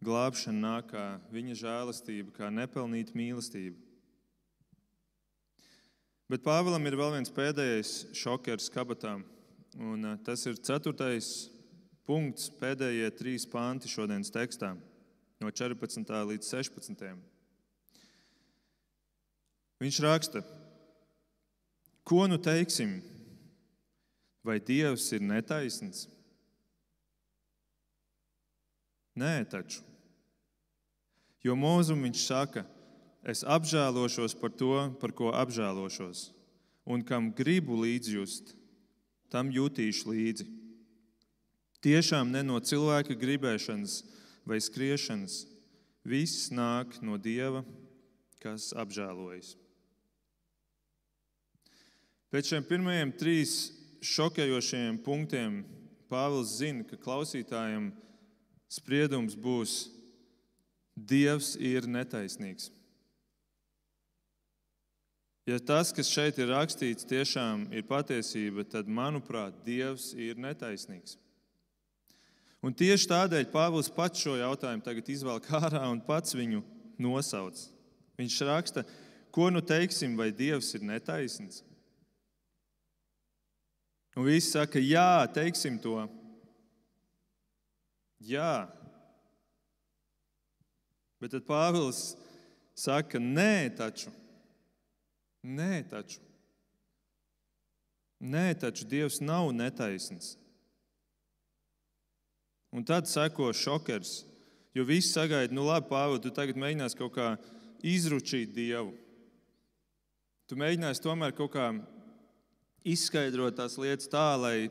glābšana 0.05 0.61
nāk 0.61 0.93
kā 0.93 1.05
viņa 1.33 1.57
žēlastība, 1.59 2.31
kā 2.37 2.51
nepelnīta 2.53 3.15
mīlestība. 3.17 3.75
Bet 6.31 6.41
Pāvēlam 6.45 6.87
ir 6.87 6.97
vēl 6.97 7.17
viens 7.19 7.33
pēdējais 7.33 7.93
šokers 8.17 8.71
kabatā, 8.73 9.19
un 9.77 10.07
tas 10.25 10.41
ir 10.49 10.57
ceturtais 10.57 11.51
punkts, 12.07 12.47
pēdējie 12.61 13.11
trīs 13.19 13.45
panti 13.49 13.91
šodienas 13.91 14.33
tekstā, 14.33 14.71
no 15.41 15.51
14. 15.51 16.15
līdz 16.31 16.49
16. 16.55 17.34
Viņš 19.83 19.97
raksta, 20.05 20.41
ko 22.07 22.25
nu 22.31 22.37
teiksim, 22.39 23.01
vai 24.45 24.59
Dievs 24.63 25.09
ir 25.15 25.25
netaisns? 25.25 26.05
Nē, 29.15 29.43
taču. 29.51 29.81
Jo 31.43 31.55
mūzum 31.59 32.01
viņš 32.07 32.21
saka, 32.23 32.63
es 33.23 33.43
apžēlošos 33.43 34.35
par 34.39 34.53
to, 34.55 34.75
par 35.01 35.13
ko 35.15 35.31
apžēlošos, 35.35 36.29
un 36.85 37.03
kam 37.05 37.31
gribu 37.35 37.77
līdzjust, 37.83 38.55
tam 39.31 39.51
jutīšu 39.53 40.11
līdzi. 40.11 40.47
Tiešām 41.85 42.31
ne 42.33 42.41
no 42.47 42.57
cilvēka 42.63 43.13
gribēšanas 43.19 43.99
vai 44.47 44.61
skriešanas. 44.63 45.43
Viss 46.05 46.49
nāk 46.53 46.97
no 47.01 47.17
Dieva, 47.17 47.63
kas 48.41 48.71
apžēlojas. 48.77 49.55
Pēc 52.35 52.49
šiem 52.51 52.65
pirmajiem 52.67 53.13
trīs 53.15 53.51
šokējošajiem 54.03 54.97
punktiem 55.05 55.61
Pāvils 56.11 56.57
zina, 56.59 56.83
ka 56.83 56.97
klausītājiem 56.99 57.85
spriedums 58.67 59.37
būs: 59.39 59.75
Dievs 60.99 61.53
ir 61.55 61.87
netaisnīgs. 61.87 62.73
Ja 65.47 65.61
tas, 65.63 65.93
kas 65.95 66.11
šeit 66.11 66.41
ir 66.43 66.51
rakstīts, 66.51 67.07
tiešām 67.07 67.69
ir 67.71 67.85
patiesība, 67.87 68.65
tad, 68.67 68.89
manuprāt, 68.91 69.55
Dievs 69.63 70.09
ir 70.11 70.35
netaisnīgs. 70.35 71.15
Un 72.59 72.75
tieši 72.75 73.07
tādēļ 73.13 73.47
Pāvils 73.53 73.87
pats 73.95 74.25
šo 74.25 74.33
jautājumu 74.41 74.83
tagad 74.83 75.13
izvelk 75.15 75.47
ārā 75.55 75.85
un 75.87 76.03
pats 76.03 76.35
viņu 76.35 76.59
nosauc. 76.99 77.63
Viņš 78.19 78.37
raksta, 78.51 78.83
ko 79.31 79.47
nu 79.55 79.63
teiksim, 79.63 80.19
vai 80.19 80.33
Dievs 80.35 80.73
ir 80.75 80.83
netaisns? 80.83 81.63
Un 84.15 84.23
visi 84.23 84.53
saka, 84.53 84.79
jā, 84.79 85.27
teiksim 85.35 85.75
to. 85.83 85.97
Jā. 88.23 88.67
Bet 91.19 91.33
tad 91.35 91.43
Pāvils 91.47 92.13
saka, 92.77 93.19
nē, 93.19 93.75
taču. 93.75 94.13
Nē, 95.45 95.83
taču. 95.91 96.21
Nē, 98.23 98.53
taču 98.57 98.87
Dievs 98.87 99.19
nav 99.21 99.51
netaisns. 99.53 100.37
Un 102.71 102.87
tad 102.87 103.07
seko 103.11 103.51
šokers. 103.53 104.23
Jo 104.75 104.83
viss 104.87 105.13
sagaida, 105.15 105.53
nu 105.55 105.67
labi, 105.67 105.89
Pāvils, 105.91 106.23
tu 106.23 106.31
tagad 106.31 106.57
mēģināsi 106.59 106.99
kaut 106.99 107.13
kā 107.15 107.27
izručīt 107.83 108.55
Dievu. 108.55 108.95
Tu 110.47 110.57
mēģināsi 110.59 111.03
tomēr 111.03 111.35
kaut 111.35 111.53
kā 111.53 111.69
izskaidrot 112.85 113.57
tās 113.57 113.77
lietas 113.81 114.09
tā, 114.11 114.27
lai 114.37 114.69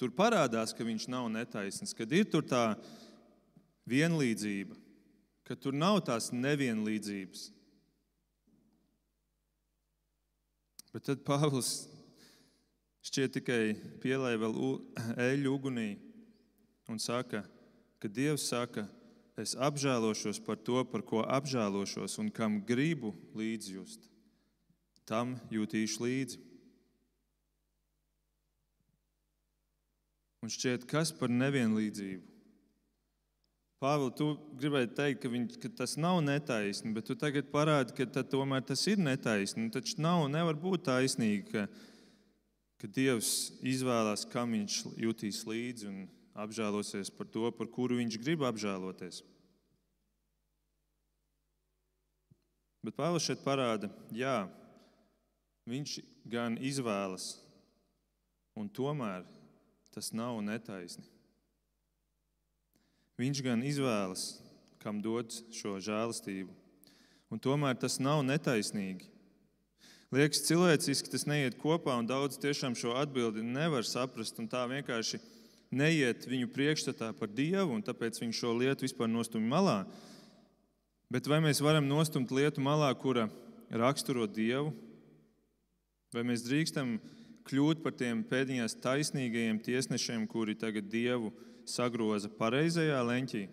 tur 0.00 0.12
parādās, 0.16 0.72
ka 0.72 0.86
viņš 0.86 1.08
nav 1.12 1.28
netaisns, 1.32 1.94
kad 1.96 2.10
ir 2.14 2.28
tur 2.30 2.46
tā 2.46 2.74
vienlīdzība, 3.90 4.76
ka 5.44 5.56
tur 5.58 5.76
nav 5.76 6.00
tās 6.06 6.30
nevienlīdzības. 6.32 7.48
Bet 10.90 11.06
tad 11.06 11.22
Pāvils 11.26 11.84
šķiet 13.06 13.36
tikai 13.38 13.62
pielēja 14.02 14.40
vēl 14.42 14.56
eļļu 15.28 15.52
ugunī 15.54 15.90
un 16.90 16.98
saka, 16.98 17.44
ka 18.02 18.10
Dievs 18.10 18.48
saka, 18.50 18.88
es 19.38 19.54
apžēlošos 19.54 20.40
par 20.44 20.58
to, 20.58 20.82
par 20.90 21.04
ko 21.06 21.22
apžēlošos, 21.22 22.18
un 22.22 22.30
kam 22.34 22.58
gribu 22.66 23.12
līdzjust, 23.38 24.08
tam 25.08 25.36
jūtīšu 25.52 26.04
līdzi. 26.04 26.49
Un 30.40 30.52
šķiet, 30.52 30.86
kas 30.88 31.12
par 31.12 31.32
nevienlīdzību? 31.32 32.30
Pāvils, 33.80 34.12
tu 34.16 34.26
gribēji 34.60 34.90
teikt, 34.92 35.22
ka, 35.22 35.28
viņ, 35.32 35.44
ka 35.60 35.70
tas 35.78 35.94
nav 35.96 36.18
netaisni, 36.24 36.92
bet 36.92 37.06
tu 37.08 37.16
tagad 37.16 37.48
parādi, 37.52 37.94
ka 37.96 38.24
tomēr 38.28 38.64
tas 38.68 38.82
ir 38.92 39.00
netaisni. 39.00 39.64
Nu, 39.64 39.72
taču 39.72 39.96
nav, 40.04 40.26
nevar 40.32 40.58
būt 40.60 40.84
taisnīgi, 40.88 41.46
ka, 41.48 41.64
ka 42.80 42.90
Dievs 42.92 43.30
izvēlās, 43.64 44.26
kam 44.28 44.52
viņš 44.56 44.82
jutīs 45.00 45.40
līdzi 45.48 45.88
un 45.88 46.02
apžēlosies 46.44 47.12
par 47.16 47.28
to, 47.32 47.48
par 47.56 47.72
kuru 47.72 47.96
viņš 48.02 48.20
grib 48.20 48.44
apžēloties. 48.44 49.22
Bet 52.84 52.96
Pāvils 52.96 53.24
šeit 53.28 53.40
parāda, 53.44 53.88
jā, 54.12 54.42
viņš 55.68 55.98
gan 56.28 56.60
izvēlas, 56.60 57.34
un 58.60 58.68
tomēr 58.68 59.24
tas 59.94 60.12
nav 60.16 60.38
netaisni. 60.44 61.06
Viņš 63.20 63.42
gan 63.44 63.62
izvēlas, 63.66 64.40
kam 64.80 65.02
dod 65.04 65.34
šo 65.52 65.76
žēlastību, 65.82 66.54
un 67.28 67.42
tomēr 67.42 67.76
tas 67.76 67.98
nav 68.00 68.22
netaisnīgi. 68.24 69.10
Liekas, 70.10 70.40
cilvēciski 70.48 71.12
tas 71.12 71.26
neiet 71.28 71.58
kopā, 71.60 71.94
un 72.00 72.08
daudz 72.08 72.40
tiešām 72.42 72.74
šo 72.74 72.96
atbildi 72.98 73.44
nevar 73.46 73.86
saprast. 73.86 74.40
Tā 74.50 74.64
vienkārši 74.66 75.20
neiet 75.70 76.26
viņu 76.26 76.48
priekšstatā 76.50 77.12
par 77.14 77.30
dievu, 77.30 77.76
un 77.76 77.84
tāpēc 77.86 78.18
viņi 78.18 78.34
šo 78.34 78.56
lietu 78.58 78.88
vispār 78.88 79.10
nostumj 79.10 79.46
malā. 79.52 79.84
Bet 81.10 81.30
vai 81.30 81.38
mēs 81.44 81.62
varam 81.62 81.86
nostumt 81.86 82.32
lietu 82.34 82.62
malā, 82.62 82.90
kura 82.98 83.28
raksturo 83.70 84.26
dievu? 84.26 84.72
Vai 86.10 86.24
mēs 86.26 86.42
drīkstam 86.42 86.96
kļūt 87.48 87.80
par 87.84 87.94
tiem 87.96 88.24
pēdiņās 88.26 88.78
taisnīgajiem 88.84 89.62
tiesnešiem, 89.64 90.26
kuri 90.30 90.56
tagad 90.58 90.90
dievu 90.92 91.32
sagroza 91.68 92.30
pareizajā 92.40 93.00
leņķī? 93.06 93.46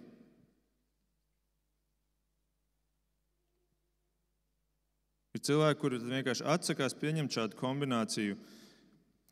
Ir 5.38 5.44
cilvēki, 5.46 5.78
kuri 5.82 6.00
vienkārši 6.02 6.46
atsakās 6.50 6.96
pieņemt 6.98 7.36
šādu 7.36 7.58
kombināciju, 7.60 8.40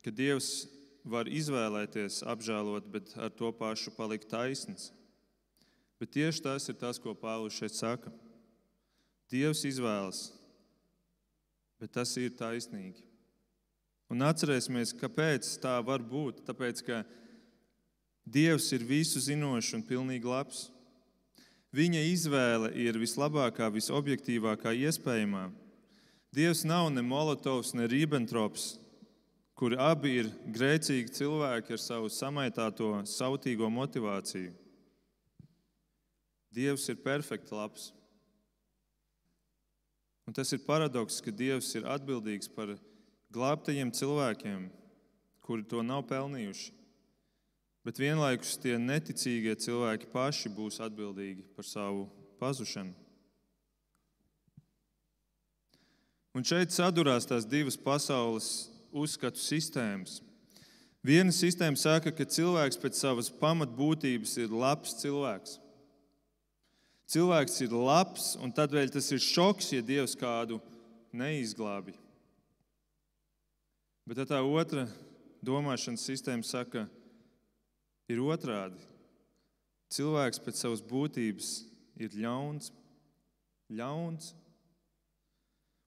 ka 0.06 0.12
Dievs 0.14 0.68
var 1.02 1.26
izvēlēties 1.26 2.20
apžēlot, 2.26 2.86
bet 2.94 3.10
ar 3.18 3.32
to 3.34 3.50
pašu 3.54 3.90
palikt 3.96 4.28
taisns. 4.30 4.92
Bet 5.98 6.12
tieši 6.14 6.44
tas 6.44 6.68
ir 6.70 6.76
tas, 6.78 7.00
ko 7.02 7.14
Pāvils 7.18 7.58
šeit 7.58 7.74
saka. 7.74 8.12
Dievs 9.32 9.64
izvēlas, 9.66 10.28
bet 11.82 11.94
tas 11.96 12.12
ir 12.22 12.36
taisnīgi. 12.38 13.05
Un 14.12 14.22
atcerēsimies, 14.22 14.94
kāpēc 15.00 15.48
tā 15.62 15.76
var 15.82 16.04
būt. 16.04 16.44
Tāpēc, 16.46 16.82
ka 16.86 17.02
Dievs 18.26 18.72
ir 18.74 18.82
visu 18.86 19.22
zinošs 19.22 19.74
un 19.78 19.84
pilnīgi 19.86 20.26
labs. 20.26 20.66
Viņa 21.74 22.02
izvēle 22.10 22.72
ir 22.78 22.98
vislabākā, 22.98 23.68
visobjektīvākā 23.74 24.72
iespējamā. 24.86 25.48
Dievs 26.34 26.64
nav 26.66 26.88
ne 26.92 27.02
Molotovs, 27.06 27.74
ne 27.74 27.86
Ribbentrops, 27.90 28.76
kuri 29.58 29.78
abi 29.80 30.16
ir 30.20 30.30
grēcīgi 30.54 31.14
cilvēki 31.18 31.76
ar 31.76 31.82
savu 31.82 32.10
samaitāto, 32.12 32.90
sautīgo 33.08 33.70
motivāciju. 33.72 34.54
Dievs 36.56 36.86
ir 36.88 36.98
perfekts 37.04 37.52
labs. 37.52 37.90
Un 40.26 40.34
tas 40.34 40.50
ir 40.52 40.64
paradoks, 40.66 41.20
ka 41.22 41.30
Dievs 41.30 41.70
ir 41.78 41.86
atbildīgs 41.86 42.50
par 42.50 42.74
glābtajiem 43.36 43.92
cilvēkiem, 43.92 44.66
kuri 45.44 45.66
to 45.68 45.82
nav 45.84 46.06
pelnījuši. 46.08 46.72
Bet 47.86 48.00
vienlaikus 48.02 48.56
tie 48.58 48.74
neticīgie 48.82 49.54
cilvēki 49.62 50.08
paši 50.10 50.50
būs 50.50 50.80
atbildīgi 50.82 51.44
par 51.54 51.68
savu 51.68 52.08
pazušanu. 52.40 52.94
Un 56.36 56.44
šeit 56.44 56.74
sadurās 56.74 57.24
tās 57.28 57.46
divas 57.48 57.78
pasaules 57.80 58.48
uzskatu 58.92 59.40
sistēmas. 59.40 60.18
Viena 61.06 61.32
sistēma 61.32 61.78
saka, 61.78 62.10
ka 62.10 62.26
cilvēks 62.26 62.80
pēc 62.82 62.98
savas 62.98 63.30
pamatbūtības 63.40 64.34
ir 64.42 64.52
labs 64.52 64.96
cilvēks. 65.00 65.60
Cilvēks 67.06 67.60
ir 67.62 67.76
labs, 67.78 68.32
un 68.42 68.50
tādēļ 68.50 68.90
tas 68.96 69.12
ir 69.14 69.22
šoks, 69.22 69.70
ja 69.76 69.84
Dievs 69.86 70.16
kādu 70.18 70.58
neizglābi. 71.14 71.94
Bet 74.06 74.22
tā 74.30 74.38
otra 74.40 74.86
domāšanas 75.44 76.04
sistēma 76.06 76.46
saka, 76.46 76.86
ir 78.06 78.22
otrādi. 78.22 78.78
Cilvēks 79.90 80.42
pēc 80.42 80.62
savas 80.62 80.82
būtības 80.82 81.52
ir 82.02 82.14
ļauns, 82.18 82.70
ļauns 83.70 84.34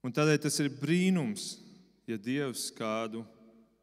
Un 0.06 0.16
tādēļ 0.16 0.38
tas 0.46 0.56
ir 0.64 0.72
brīnums, 0.80 1.58
ja 2.08 2.16
Dievs 2.16 2.70
kādu 2.76 3.26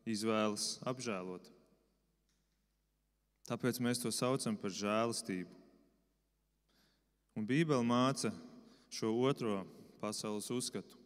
izvēlas 0.08 0.76
apžēlot. 0.88 1.50
Tāpēc 3.46 3.78
mēs 3.84 4.00
to 4.02 4.10
saucam 4.10 4.56
par 4.58 4.72
žēlastību. 4.74 5.52
Un 7.36 7.44
Bībele 7.46 7.84
māca 7.84 8.32
šo 8.88 9.12
otro 9.28 9.60
pasaules 10.00 10.48
uzskatu. 10.50 10.96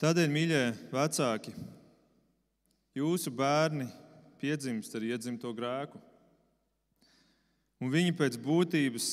Tādēļ, 0.00 0.30
mīļie 0.32 0.60
vecāki, 0.94 1.52
jūsu 2.96 3.28
bērni 3.36 3.84
piedzimst 4.40 4.94
ar 4.96 5.04
iedzimto 5.04 5.50
grēku. 5.52 6.00
Un 7.84 7.92
viņi 7.92 8.14
pēc 8.16 8.38
būtības 8.40 9.10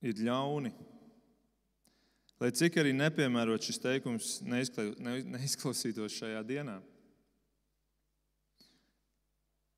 ir 0.00 0.24
ļauni. 0.24 0.72
Lai 2.40 2.50
cik 2.56 2.80
arī 2.80 2.94
nepiemērot 2.96 3.68
šis 3.68 3.82
teikums 3.84 4.32
neizklausītos 4.48 6.16
šajā 6.16 6.40
dienā. 6.48 6.78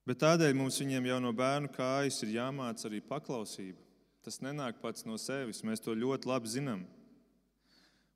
Bet 0.06 0.22
tādēļ 0.22 0.54
mums 0.62 0.78
viņiem 0.78 1.10
jau 1.10 1.20
no 1.26 1.34
bērnu 1.34 1.74
kājas 1.74 2.22
ir 2.22 2.36
jāmāca 2.38 2.86
arī 2.86 3.02
paklausība. 3.02 3.82
Tas 4.22 4.38
nenāk 4.46 4.78
pats 4.78 5.02
no 5.10 5.18
sevis, 5.18 5.66
mēs 5.66 5.82
to 5.82 5.98
ļoti 5.98 6.30
labi 6.30 6.54
zinām. 6.54 6.86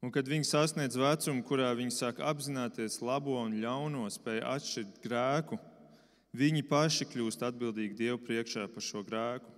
Un 0.07 0.13
kad 0.15 0.29
viņi 0.31 0.47
sasniedz 0.47 0.95
vecumu, 0.95 1.43
kurā 1.43 1.73
viņi 1.75 1.91
sāk 1.91 2.21
apzināties 2.23 3.01
labo 3.03 3.41
un 3.43 3.57
ļauno, 3.59 4.05
spēj 4.15 4.39
atšķirt 4.47 5.01
grēku, 5.03 5.59
viņi 6.31 6.63
paši 6.71 7.09
kļūst 7.11 7.43
atbildīgi 7.43 7.99
Dievu 7.99 8.21
priekšā 8.23 8.69
par 8.71 8.85
šo 8.87 9.03
grēku. 9.03 9.51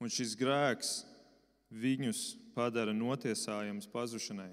Un 0.00 0.08
šis 0.08 0.32
grēks 0.40 0.94
viņus 1.76 2.22
padara 2.56 2.96
notiesājams 2.96 3.90
pazušanai. 3.92 4.48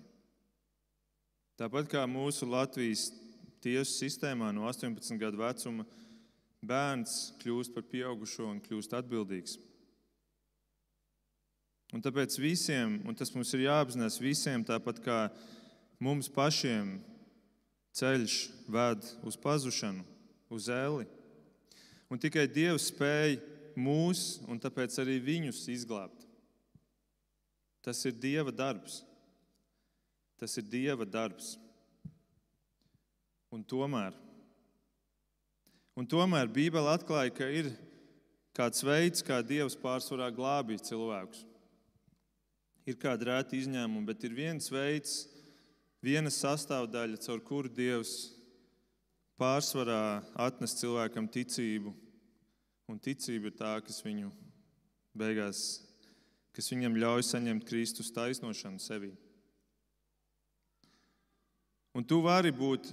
Tāpat 1.55 1.87
kā 1.87 2.03
mūsu 2.03 2.51
Latvijas 2.51 3.07
tiesu 3.63 3.95
sistēmā 3.95 4.51
no 4.51 4.67
18 4.67 5.15
gadu 5.23 5.39
vecuma 5.39 5.87
bērns 6.59 7.31
kļūst 7.39 7.71
par 7.77 7.87
pieaugušo 7.87 8.51
un 8.51 8.59
kļūst 8.67 8.99
atbildīgs. 8.99 9.55
Un 11.91 11.99
tāpēc 11.99 12.37
visiem, 12.39 13.01
un 13.03 13.15
tas 13.19 13.33
mums 13.35 13.51
ir 13.55 13.65
jāapzinās 13.65 14.15
visiem, 14.23 14.63
tāpat 14.63 15.01
kā 15.03 15.17
mums 15.99 16.29
pašiem, 16.31 16.95
ceļš 17.91 18.35
ved 18.71 19.07
uz 19.27 19.35
pazušanu, 19.35 20.05
uz 20.51 20.69
ēli. 20.71 21.07
Un 22.11 22.19
tikai 22.19 22.47
Dievs 22.47 22.87
spēj 22.91 23.37
mūs 23.75 24.39
un 24.47 24.59
tāpēc 24.59 24.95
arī 25.03 25.17
viņus 25.23 25.65
izglābt. 25.71 26.25
Tas 27.83 27.99
ir 28.07 28.15
Dieva 28.15 28.53
darbs. 28.55 29.01
Tas 30.39 30.55
ir 30.57 30.67
Dieva 30.71 31.05
darbs. 31.05 31.57
Un 33.51 33.65
tomēr, 33.67 34.15
un 35.99 36.07
tomēr 36.07 36.47
Bībele 36.47 36.93
atklāja, 36.93 37.33
ka 37.35 37.49
ir 37.51 37.67
kāds 38.55 38.79
veids, 38.87 39.19
kā 39.27 39.41
Dievs 39.43 39.75
pārsvarā 39.75 40.29
glābj 40.31 40.77
cilvēkus. 40.87 41.50
Ir 42.89 42.97
kāda 43.01 43.29
rēta 43.29 43.57
izņēmuma, 43.57 44.07
bet 44.09 44.23
ir 44.25 44.33
viens 44.33 44.71
veids, 44.73 45.27
viena 46.01 46.31
sastāvdaļa, 46.33 47.19
caur 47.21 47.43
kuru 47.45 47.69
Dievs 47.69 48.31
pārsvarā 49.41 50.21
atnes 50.47 50.77
cilvēkam 50.79 51.29
ticību. 51.29 51.93
Un 52.89 52.97
ticība 52.99 53.51
ir 53.51 53.55
tā, 53.55 53.77
kas 53.85 54.01
viņu 54.03 54.33
beigās 55.17 55.81
kas 56.55 56.71
viņam 56.71 56.97
ļauj 56.99 57.25
saņemt 57.29 57.67
Kristus 57.67 58.11
taisnošanu 58.15 58.81
sevī. 58.83 59.11
Un 61.95 62.05
tu 62.07 62.21
vari 62.23 62.51
būt 62.55 62.91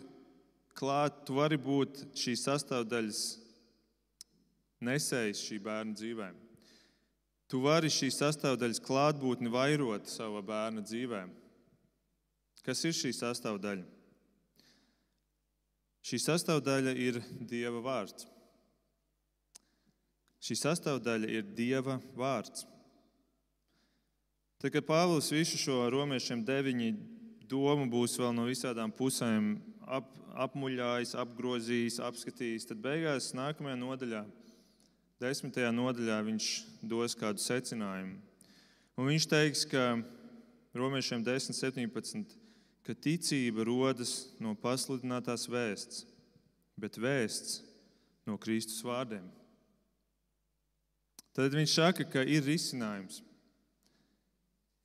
klāt, 0.79 1.25
tu 1.27 1.39
vari 1.39 1.59
būt 1.59 2.05
šīs 2.19 2.45
sastāvdaļas 2.47 3.23
nesējis 4.89 5.43
šī 5.47 5.59
bērna 5.63 5.95
dzīvē. 5.99 6.29
Tu 7.49 7.61
vari 7.65 7.89
šīs 7.89 8.19
sastāvdaļas 8.21 8.83
klātbūtni 8.85 9.49
vairot 9.53 10.11
savā 10.13 10.43
bērna 10.45 10.83
dzīvē. 10.85 11.23
Kas 12.65 12.83
ir 12.85 12.97
šī 12.97 13.15
sastāvdaļa? 13.17 13.87
Šī 16.05 16.19
sastāvdaļa 16.21 16.93
ir 16.97 17.23
Dieva 17.49 17.81
vārds. 17.85 18.27
Šī 20.45 20.59
sastāvdaļa 20.61 21.31
ir 21.39 21.49
Dieva 21.57 21.99
vārds. 22.17 22.67
Tad, 24.59 24.73
kad 24.75 24.85
Pāvils 24.85 25.31
visu 25.33 25.59
šo 25.61 25.87
romiešiem 25.95 26.45
deviņi 26.45 26.93
domu 27.49 27.87
būs 27.89 28.19
vēl 28.21 28.33
no 28.37 28.45
visādām 28.49 28.93
pusēm 28.93 29.55
ap, 29.87 30.09
apmuļājis, 30.49 31.15
apgrozījis, 31.23 32.01
apskatījis, 32.05 32.67
tad 32.69 32.83
beigās 32.83 33.31
nākamajā 33.39 33.79
nodaļā, 33.81 34.23
desmitajā 35.19 35.71
nodaļā, 35.75 36.19
viņš 36.27 36.49
dos 36.87 37.17
kādu 37.19 37.43
secinājumu. 37.43 38.19
Un 38.99 39.11
viņš 39.11 39.27
teiks, 39.31 39.65
ka 39.67 39.99
romiešiem 40.79 41.25
10, 41.27 41.55
17, 41.59 42.37
ka 42.87 42.95
ticība 42.95 43.67
rodas 43.67 44.29
no 44.43 44.55
pasludinātās 44.59 45.49
vēsts, 45.51 46.05
bet 46.79 46.99
vēsts 46.99 47.61
no 48.27 48.39
Kristus 48.39 48.81
vārdiem. 48.87 49.27
Tad 51.35 51.55
viņš 51.55 51.75
saka, 51.75 52.07
ka 52.07 52.23
ir 52.27 52.47
risinājums. 52.47 53.21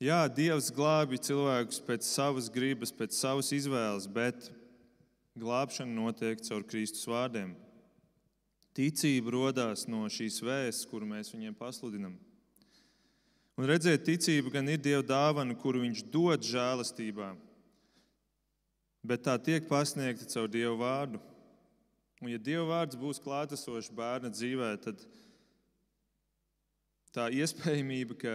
Jā, 0.02 0.20
Dievs 0.28 0.68
glābi 0.74 1.18
cilvēkus 1.22 1.80
pēc 1.86 2.06
savas 2.06 2.50
gribas, 2.52 2.92
pēc 2.94 3.14
savas 3.16 3.50
izvēles, 3.54 4.06
bet 4.10 4.50
glābšana 5.38 5.94
notiek 5.94 6.42
caur 6.44 6.66
Kristus 6.66 7.06
vārdiem. 7.10 7.54
Ticība 8.74 9.30
radās 9.30 9.84
no 9.86 10.02
šīs 10.10 10.40
vēstures, 10.42 10.86
kuru 10.90 11.06
mēs 11.06 11.30
viņiem 11.30 11.54
pasludinām. 11.54 12.16
Un 13.54 13.68
redzēt, 13.70 14.02
ticība 14.02 14.50
gan 14.56 14.66
ir 14.72 14.80
Dieva 14.82 15.04
dāvana, 15.06 15.54
kuru 15.54 15.84
Viņš 15.84 16.02
dod 16.10 16.42
žēlastībā, 16.42 17.28
bet 19.06 19.22
tā 19.28 19.36
tiek 19.38 19.68
pasniegta 19.70 20.26
caur 20.32 20.50
Dieva 20.50 20.74
vārdu. 20.80 21.22
Un, 22.18 22.32
ja 22.32 22.40
Dieva 22.40 22.66
vārds 22.72 22.98
būs 22.98 23.22
klātesošs 23.22 23.92
bērna 23.94 24.32
dzīvē, 24.34 24.72
tad 24.82 25.06
tā 27.14 27.28
iespējamība, 27.30 28.18
ka 28.18 28.34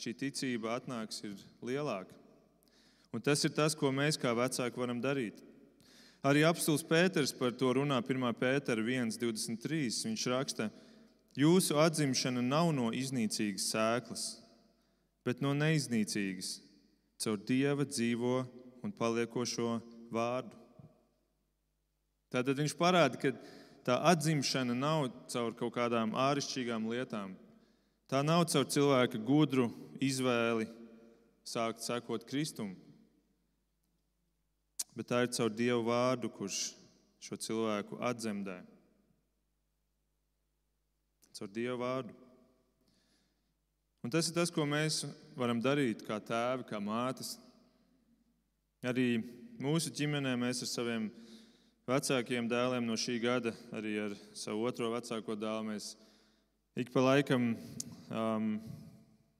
šī 0.00 0.14
ticība 0.24 0.78
atnāks, 0.78 1.20
ir 1.28 1.36
lielāka. 1.60 2.16
Un 3.12 3.22
tas 3.22 3.44
ir 3.44 3.52
tas, 3.54 3.76
ko 3.76 3.92
mēs 3.94 4.16
kā 4.18 4.32
vecāki 4.34 4.80
varam 4.80 5.02
darīt. 5.02 5.44
Arī 6.24 6.40
apstults 6.48 6.80
Pēters 6.88 7.34
par 7.36 7.52
to 7.52 7.68
runā 7.76 7.98
1. 8.00 8.22
Pētera 8.40 8.80
1,23. 8.80 9.90
Viņš 10.08 10.22
raksta, 10.32 10.70
jūsu 11.36 11.76
atzimšana 11.82 12.40
nav 12.40 12.70
no 12.72 12.88
iznīcīgas 12.96 13.66
sēklas, 13.74 14.22
bet 15.26 15.42
no 15.44 15.52
neiznīcīgas, 15.52 16.54
caur 17.20 17.36
dieva 17.44 17.84
dzīvo 17.84 18.38
un 18.80 18.94
paliekošo 18.96 19.74
vārdu. 20.14 20.56
Tātad 22.32 22.56
viņš 22.56 22.76
parāda, 22.80 23.20
ka 23.20 23.34
tā 23.84 23.98
atzimšana 24.14 24.72
nav 24.72 25.10
caur 25.28 25.52
kaut 25.60 25.76
kādām 25.76 26.16
āršķirīgām 26.16 26.88
lietām. 26.88 27.36
Tā 28.08 28.24
nav 28.24 28.46
caur 28.48 28.64
cilvēka 28.64 29.20
gudru 29.20 29.68
izvēli 30.00 30.70
sākt 31.44 31.84
sekot 31.84 32.24
Kristumam 32.24 32.78
bet 34.94 35.10
tā 35.10 35.24
ir 35.24 35.32
caur 35.34 35.50
Dievu 35.52 35.84
vārdu, 35.88 36.30
kurš 36.30 36.74
šo 37.24 37.38
cilvēku 37.40 37.98
atzemdē. 38.04 38.60
Caur 41.34 41.50
Dievu 41.50 41.80
vārdu. 41.82 42.14
Un 44.04 44.12
tas 44.12 44.28
ir 44.28 44.36
tas, 44.36 44.52
ko 44.52 44.66
mēs 44.68 45.02
varam 45.34 45.62
darīt 45.64 46.04
kā 46.04 46.18
tēvi, 46.20 46.66
kā 46.68 46.78
mātes. 46.82 47.38
Arī 48.84 49.16
mūsu 49.64 49.88
ģimenē 49.96 50.34
mēs 50.36 50.60
ar 50.66 50.68
saviem 50.68 51.06
vecākiem 51.88 52.48
dēliem 52.48 52.84
no 52.84 52.98
šī 53.00 53.16
gada, 53.22 53.54
arī 53.72 53.96
ar 54.02 54.16
savu 54.36 54.66
otro 54.68 54.90
vecāko 54.92 55.36
dēlu, 55.40 55.70
mēs 55.72 55.94
ik 56.76 56.92
pa 56.92 57.02
laikam 57.04 57.54
um, 58.12 58.54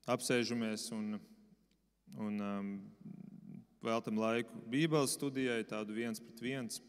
apsēžamies 0.08 0.90
un, 0.96 1.18
un 2.16 2.40
um, 2.48 2.72
veltam 3.84 4.18
laiku 4.20 4.64
Bībeles 4.70 5.14
studijai, 5.18 5.62
tādu 5.68 5.96
viens 5.96 6.22
pret 6.22 6.42
viens. 6.42 6.80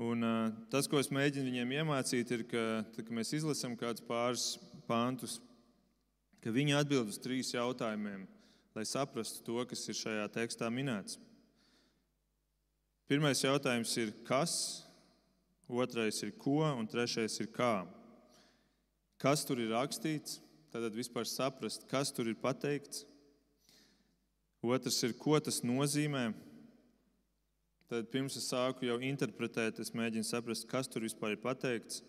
Un, 0.00 0.26
tas, 0.72 0.88
ko 0.90 0.98
es 0.98 1.12
mēģinu 1.14 1.46
viņiem 1.46 1.74
iemācīt, 1.78 2.30
ir, 2.34 2.46
ka, 2.50 2.62
tad, 2.94 3.04
kad 3.06 3.14
mēs 3.14 3.30
izlasām 3.38 3.76
kādus 3.78 4.02
pāris 4.08 4.46
pantus, 4.88 5.38
ka 6.42 6.50
viņi 6.54 6.74
atbild 6.80 7.12
uz 7.12 7.20
trīs 7.22 7.52
jautājumiem, 7.54 8.26
lai 8.74 8.84
saprastu 8.90 9.44
to, 9.46 9.60
kas 9.70 9.86
ir 9.86 9.98
šajā 10.00 10.26
tekstā 10.34 10.70
minēts. 10.72 11.20
Pirmais 13.06 13.44
jautājums 13.44 13.92
ir, 14.00 14.10
kas, 14.26 14.54
otrais 15.68 16.18
ir, 16.24 16.34
ko, 16.40 16.62
un 16.74 16.88
trešais 16.90 17.38
ir, 17.44 17.52
kā. 17.54 17.84
Kas 19.20 19.44
tur 19.46 19.62
ir 19.62 19.70
rakstīts, 19.76 20.40
tad 20.74 20.90
vispār 20.96 21.28
saprast, 21.28 21.86
kas 21.86 22.10
tur 22.12 22.26
ir 22.32 22.38
pateikts. 22.40 23.04
Otrs 24.64 25.02
ir, 25.04 25.12
ko 25.20 25.36
tas 25.44 25.60
nozīmē. 25.60 26.30
Tad 27.92 28.08
pirms 28.08 28.38
es 28.40 28.46
sāku 28.48 28.86
jau 28.88 28.96
interpretēt, 29.04 29.76
es 29.82 29.92
mēģinu 29.92 30.24
saprast, 30.24 30.64
kas 30.70 30.88
tur 30.88 31.04
vispār 31.04 31.34
ir 31.34 31.42
pateikts. 31.42 32.00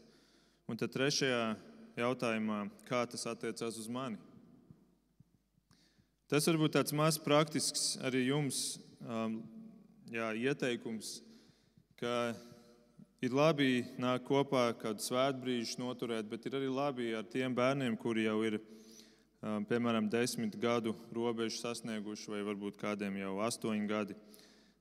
Un 0.72 0.80
tad 0.80 0.94
trešajā 0.94 1.42
jautājumā, 2.00 2.62
kā 2.88 3.04
tas 3.12 3.28
attiecās 3.28 3.76
uz 3.82 3.90
mani. 3.92 4.16
Tas 6.32 6.48
var 6.48 6.58
būt 6.62 6.78
tāds 6.78 6.96
mazs 6.96 7.20
praktisks 7.22 7.84
arī 8.08 8.24
jums 8.30 8.80
um, 9.04 9.42
jā, 10.10 10.32
ieteikums, 10.48 11.20
ka 12.00 12.34
ir 13.22 13.36
labi 13.36 13.84
nākt 14.02 14.26
kopā 14.32 14.70
kādu 14.80 15.04
svētbrīžu 15.04 15.84
noturēt, 15.84 16.26
bet 16.32 16.48
ir 16.48 16.58
arī 16.58 16.72
labi 16.72 17.12
ar 17.20 17.28
tiem 17.30 17.54
bērniem, 17.54 18.00
kuri 18.00 18.26
jau 18.26 18.40
ir 18.48 18.58
ielikumi 18.58 18.76
piemēram, 19.70 20.10
desmit 20.10 20.56
gadu 20.58 20.96
robežu 21.14 21.60
sasnieguši, 21.60 22.32
vai 22.34 22.42
varbūt 22.48 22.80
kādiem 22.82 23.20
jau 23.20 23.36
astoņi 23.46 23.90
gadi. 23.90 24.18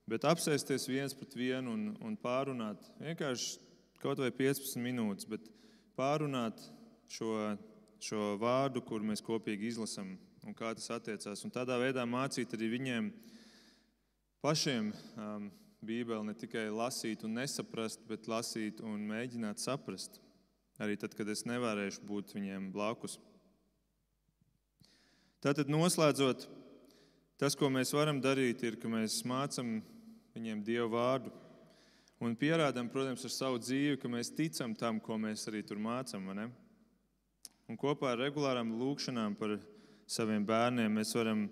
Bet 0.09 0.25
apsēsties 0.29 0.89
viens 0.89 1.17
pret 1.17 1.37
vienu 1.37 1.73
un, 1.73 1.85
un 2.05 2.17
pārunāt, 2.21 2.81
vienkārši 3.01 3.61
kaut 4.03 4.21
vai 4.21 4.31
15 4.33 4.81
minūtes, 4.85 5.29
bet 5.29 5.47
pārunāt 5.97 6.61
šo, 7.09 7.57
šo 8.05 8.35
vārdu, 8.41 8.83
kur 8.85 9.05
mēs 9.05 9.25
kopīgi 9.25 9.73
izlasām 9.73 10.15
un 10.45 10.57
kā 10.57 10.75
tas 10.77 10.91
attiecās. 10.97 11.45
Un 11.45 11.53
tādā 11.55 11.79
veidā 11.81 12.05
mācīt 12.09 12.53
arī 12.57 12.69
viņiem 12.77 13.11
pašiem 14.45 14.93
um, 15.17 15.49
Bībeli 15.85 16.25
ne 16.29 16.35
tikai 16.37 16.67
lasīt 16.73 17.25
un 17.25 17.37
nesaprast, 17.39 18.05
bet 18.09 18.29
lasīt 18.29 18.81
un 18.85 19.05
mēģināt 19.09 19.61
saprast. 19.61 20.21
Arī 20.81 20.97
tad, 21.01 21.13
kad 21.17 21.29
es 21.31 21.45
nevarēšu 21.47 22.05
būt 22.09 22.33
viņiem 22.35 22.71
blakus. 22.75 23.19
Tātad, 25.45 25.69
noslēdzot, 25.69 26.47
tas, 27.37 27.53
ko 27.53 27.69
mēs 27.69 27.91
varam 27.93 28.17
darīt, 28.25 28.63
ir, 28.65 28.79
ka 28.81 28.89
mēs 28.89 29.19
mācām 29.29 29.75
viņiem 30.33 30.63
Dievu 30.65 30.87
vārdu 30.95 31.29
un 32.25 32.33
pierādām, 32.41 32.87
protams, 32.89 33.27
ar 33.29 33.33
savu 33.35 33.59
dzīvi, 33.61 33.99
ka 34.01 34.09
mēs 34.09 34.31
ticam 34.33 34.73
tam, 34.73 35.03
ko 35.05 35.19
mēs 35.21 35.43
arī 35.51 35.61
tur 35.69 35.77
mācām. 35.85 36.31
Un 37.69 37.77
kopā 37.77 38.15
ar 38.15 38.23
regulārām 38.23 38.73
lūkšanām 38.81 39.35
par 39.37 39.59
saviem 40.09 40.47
bērniem 40.49 40.97
mēs 40.97 41.13
varam 41.13 41.43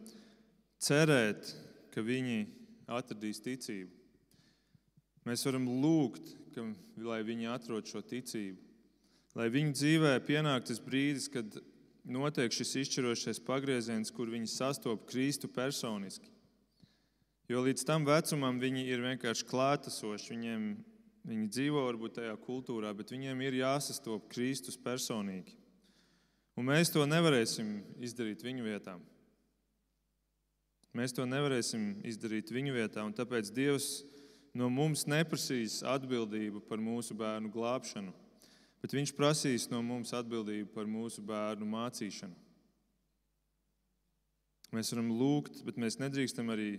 cerēt, 0.80 1.52
ka 1.92 2.00
viņi 2.00 2.46
atradīs 2.88 3.44
ticību. 3.44 3.92
Mēs 5.28 5.44
varam 5.44 5.68
lūgt, 5.84 6.32
ka, 6.56 6.64
lai 7.04 7.20
viņi 7.28 7.52
atrod 7.52 7.92
šo 7.92 8.00
ticību, 8.00 8.56
lai 9.36 9.52
viņu 9.52 9.76
dzīvē 9.76 10.16
pienāk 10.24 10.64
tas 10.72 10.80
brīdis, 10.80 11.28
kad 11.28 11.60
notiek 12.04 12.52
šis 12.52 12.74
izšķirošais 12.82 13.40
pagrieziens, 13.46 14.10
kur 14.14 14.30
viņi 14.30 14.50
sastopas 14.50 15.08
Kristu 15.10 15.48
personiski. 15.48 16.30
Jo 17.50 17.62
līdz 17.62 17.84
tam 17.86 18.06
vecumam 18.06 18.58
viņi 18.62 18.86
ir 18.88 19.02
vienkārši 19.02 19.46
klātesoši. 19.48 20.30
Viņiem, 20.32 20.68
viņi 21.28 21.48
dzīvo 21.52 21.82
varbūt 21.88 22.16
tajā 22.20 22.36
kultūrā, 22.44 22.92
bet 22.96 23.12
viņiem 23.12 23.42
ir 23.44 23.58
jāsastopas 23.60 24.30
Kristus 24.32 24.78
personīgi. 24.78 25.56
Un 26.56 26.68
mēs 26.68 26.92
to 26.92 27.04
nevarēsim 27.08 27.80
izdarīt 28.04 28.44
viņu 28.44 28.66
vietā. 28.66 28.98
Mēs 30.92 31.14
to 31.16 31.24
nevarēsim 31.24 32.02
izdarīt 32.04 32.50
viņu 32.52 32.74
vietā, 32.76 33.04
un 33.06 33.14
tāpēc 33.16 33.48
Dievs 33.56 34.02
no 34.52 34.68
mums 34.68 35.06
neprasīs 35.08 35.78
atbildību 35.88 36.60
par 36.68 36.82
mūsu 36.84 37.16
bērnu 37.16 37.48
glābšanu 37.52 38.12
bet 38.82 38.94
viņš 38.96 39.14
prasīs 39.14 39.68
no 39.70 39.80
mums 39.86 40.12
atbildību 40.16 40.72
par 40.74 40.88
mūsu 40.90 41.22
bērnu 41.24 41.68
mācīšanu. 41.70 42.34
Mēs 44.72 44.90
varam 44.94 45.12
lūgt, 45.12 45.60
bet 45.66 45.78
mēs 45.78 45.98
nedrīkstam 46.00 46.48
arī 46.50 46.70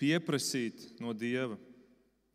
pieprasīt 0.00 0.96
no 1.04 1.12
Dieva. 1.12 1.58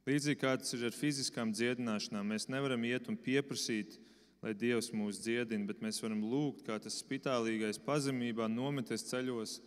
Līdzīgi 0.09 0.39
kā 0.41 0.55
tas 0.57 0.73
ir 0.73 0.88
ar 0.88 0.95
fiziskām 0.95 1.51
dziedināšanām, 1.53 2.32
mēs 2.32 2.47
nevaram 2.49 2.86
iet 2.88 3.09
un 3.11 3.17
pieprasīt, 3.19 3.99
lai 4.41 4.55
Dievs 4.57 4.91
mūs 4.95 5.19
dziedina, 5.21 5.67
bet 5.69 5.84
mēs 5.84 5.99
varam 6.01 6.23
lūgt, 6.25 6.63
kā 6.65 6.80
tas 6.82 6.97
spitālīgais 7.03 7.82
pazemībā 7.86 8.47
nometies 8.49 9.05
ceļos. 9.09 9.59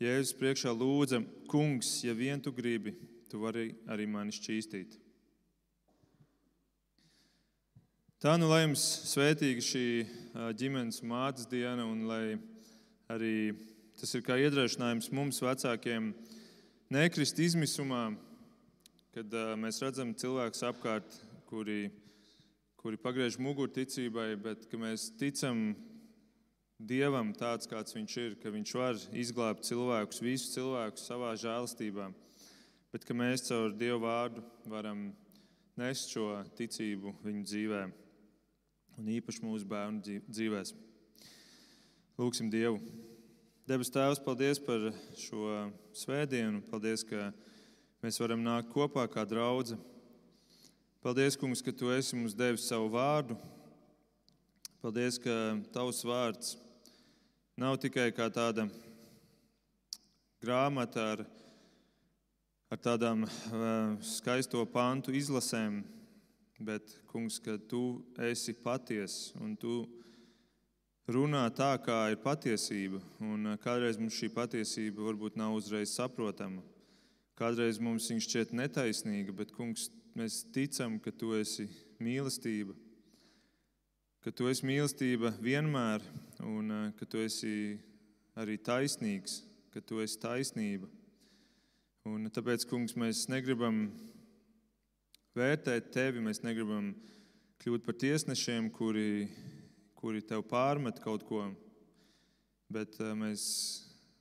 Jēzus 0.00 0.36
priekšā 0.38 0.72
lūdza, 0.74 1.20
Kungs, 1.50 1.96
ja 2.06 2.14
vien 2.16 2.40
tu 2.42 2.52
gribi, 2.54 2.94
tu 3.30 3.42
vari 3.42 3.72
arī 3.90 4.06
mani 4.10 4.32
šķīstīt. 4.34 4.96
Tā 8.24 8.38
nu 8.40 8.46
lai 8.48 8.62
jums 8.62 8.80
svētīga 9.04 9.60
šī 9.60 9.86
ģimenes 10.56 11.02
mātes 11.04 11.44
diena, 11.44 11.84
un 11.84 12.06
lai 12.08 12.38
arī 13.12 13.52
tas 14.00 14.14
ir 14.16 14.22
kā 14.24 14.38
iedrošinājums 14.40 15.10
mums, 15.12 15.42
vecākiem, 15.44 16.06
nekrist 16.88 17.42
izmisumā, 17.44 18.14
kad 19.12 19.36
mēs 19.60 19.82
redzam 19.84 20.14
cilvēkus 20.16 20.64
apkārt, 20.70 21.18
kuri, 21.50 21.90
kuri 22.80 22.96
pagriež 23.02 23.36
muguru 23.36 23.68
ticībai, 23.76 24.30
bet 24.40 24.64
ka 24.70 24.80
mēs 24.80 25.10
ticam 25.20 25.74
Dievam 26.80 27.34
tāds, 27.36 27.68
kāds 27.68 27.92
viņš 27.92 28.14
ir, 28.22 28.38
ka 28.40 28.52
viņš 28.54 28.72
var 28.80 29.02
izglābt 29.20 29.68
cilvēkus, 29.68 30.22
visus 30.24 30.54
cilvēkus 30.56 31.04
savā 31.10 31.34
žēlastībā, 31.44 32.08
bet 32.88 33.04
ka 33.04 33.18
mēs 33.20 33.44
caur 33.50 33.76
Dievu 33.76 34.00
vārdu 34.06 34.46
varam 34.72 35.10
nest 35.76 36.16
šo 36.16 36.38
ticību 36.56 37.12
viņu 37.20 37.44
dzīvēm 37.52 37.94
un 38.98 39.10
īpaši 39.16 39.42
mūsu 39.44 39.66
bērnu 39.68 40.20
dzīvēs. 40.28 40.74
Lūksim 42.20 42.50
Dievu! 42.52 42.78
Debes 43.64 43.88
Tēvs, 43.88 44.20
paldies 44.20 44.58
par 44.60 44.90
šo 45.16 45.48
svētdienu. 45.96 46.60
Paldies, 46.68 47.00
ka 47.08 47.30
mēs 48.04 48.20
varam 48.20 48.42
nākt 48.44 48.68
kopā 48.74 49.06
kā 49.08 49.24
draugi. 49.24 49.78
Paldies, 51.00 51.38
Kungs, 51.40 51.62
ka 51.64 51.72
Tu 51.72 51.88
esi 51.94 52.16
mums 52.16 52.36
devis 52.36 52.66
savu 52.68 52.90
vārdu. 52.92 53.38
Paldies, 54.84 55.16
ka 55.16 55.32
Tavs 55.72 56.02
vārds 56.04 56.58
nav 57.56 57.78
tikai 57.80 58.10
kā 58.12 58.28
tāda 58.28 58.66
grāmata 60.44 61.08
ar, 61.14 61.24
ar 62.68 62.84
tādām 62.84 63.24
uh, 63.24 63.96
skaisto 64.04 64.60
pantu 64.68 65.14
izlasēm, 65.16 65.80
bet, 66.58 67.00
Kungs, 67.10 67.38
ka 67.42 67.56
Tu 67.58 68.04
esi 68.18 68.54
patiess 68.54 69.32
un 69.40 69.56
Tu 69.56 69.82
runā 71.10 71.44
tā, 71.52 71.74
kā 71.82 72.10
ir 72.12 72.20
patiesība. 72.22 73.00
Un 73.20 73.52
uh, 73.52 73.58
kādreiz 73.60 73.98
mums 74.00 74.16
šī 74.16 74.30
patiesība 74.34 75.04
varbūt 75.04 75.36
nav 75.40 75.56
uzreiz 75.58 75.94
saprotama. 75.96 76.62
Kādreiz 77.34 77.80
mums 77.82 78.06
viņa 78.10 78.24
šķiet 78.24 78.54
netaisnīga, 78.54 79.34
bet, 79.34 79.52
Kungs, 79.52 79.90
mēs 80.14 80.44
ticam, 80.54 81.00
ka 81.02 81.10
Tu 81.10 81.34
esi 81.40 81.68
mīlestība, 82.02 82.76
ka 84.22 84.30
Tu 84.30 84.48
esi 84.48 84.66
mīlestība 84.66 85.34
vienmēr 85.42 86.04
un 86.46 86.70
uh, 86.70 86.86
ka 86.98 87.08
Tu 87.08 87.24
esi 87.26 87.54
arī 88.38 88.56
taisnīgs, 88.62 89.42
ka 89.74 89.82
Tu 89.82 90.00
esi 90.06 90.20
taisnība. 90.22 90.88
Un 92.04 92.28
tāpēc, 92.30 92.66
Kungs, 92.68 92.96
mēs 93.00 93.26
negribam 93.32 93.88
vērtēt 95.34 95.90
Tevi, 95.94 96.22
mēs 96.22 96.42
negribam 96.44 96.92
kļūt 97.62 97.84
par 97.86 97.98
tiesnešiem, 97.98 98.70
kuri 98.74 99.28
kuri 100.04 100.20
tev 100.20 100.42
pārmet 100.44 100.98
kaut 101.00 101.22
ko, 101.24 101.46
bet 102.68 102.98
eh, 103.00 103.14
mēs 103.16 103.44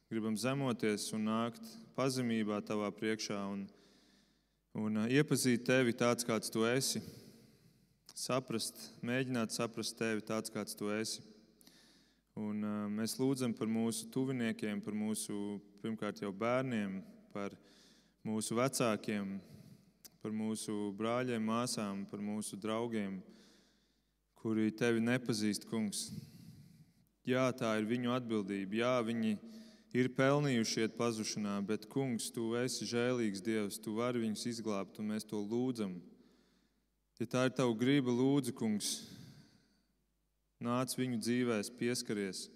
gribam 0.08 0.38
zemoties 0.40 1.10
un 1.12 1.26
nākt 1.28 1.74
pazemībā 1.98 2.62
tavā 2.64 2.88
priekšā 2.96 3.42
un, 3.52 3.66
un 4.80 5.02
eh, 5.02 5.18
iepazīt 5.18 5.66
tevi 5.68 5.92
tāds, 5.92 6.24
kāds 6.24 6.54
tu 6.54 6.64
esi. 6.70 7.02
Saprast, 8.16 8.80
mēģināt 9.04 9.52
saprast 9.52 9.98
tevi 10.00 10.24
tāds, 10.24 10.54
kāds 10.56 10.80
tu 10.80 10.88
esi. 10.96 11.20
Un, 12.40 12.64
uh, 12.64 12.86
mēs 12.88 13.18
lūdzam 13.20 13.52
par 13.58 13.68
mūsu 13.68 14.08
tuviniekiem, 14.14 14.80
par 14.86 14.96
mūsu 14.96 15.58
pirmkārt 15.84 16.24
jau 16.24 16.32
bērniem, 16.32 17.02
par 17.36 17.58
mūsu 18.26 18.56
vecākiem, 18.56 19.36
par 20.24 20.32
mūsu 20.32 20.94
brāļiem, 20.96 21.44
māsām, 21.44 22.06
par 22.08 22.22
mūsu 22.24 22.56
draugiem, 22.56 23.18
kuri 24.40 24.70
tevi 24.72 25.02
nepazīst, 25.04 25.66
kungs. 25.68 26.06
Jā, 27.28 27.50
tā 27.52 27.74
ir 27.82 27.90
viņu 27.90 28.14
atbildība. 28.16 28.78
Jā, 28.80 28.94
viņi 29.04 29.34
ir 30.00 30.10
pelnījuši 30.16 30.86
iet 30.86 30.96
pazušanā, 30.96 31.58
bet, 31.68 31.90
kungs, 31.92 32.30
tu 32.32 32.54
esi 32.56 32.88
žēlīgs 32.88 33.44
Dievs, 33.44 33.82
tu 33.84 33.98
vari 33.98 34.24
viņus 34.24 34.46
izglābt, 34.54 35.02
un 35.04 35.12
mēs 35.12 35.28
to 35.28 35.42
lūdzam. 35.44 35.98
Ja 37.20 37.28
tā 37.36 37.44
ir 37.50 37.58
tava 37.60 37.76
griba, 37.76 38.16
lūdzu, 38.16 38.56
kungs, 38.56 38.94
nāc 40.64 40.96
viņu 40.96 41.20
dzīvēs, 41.20 41.74
pieskaries. 41.76 42.48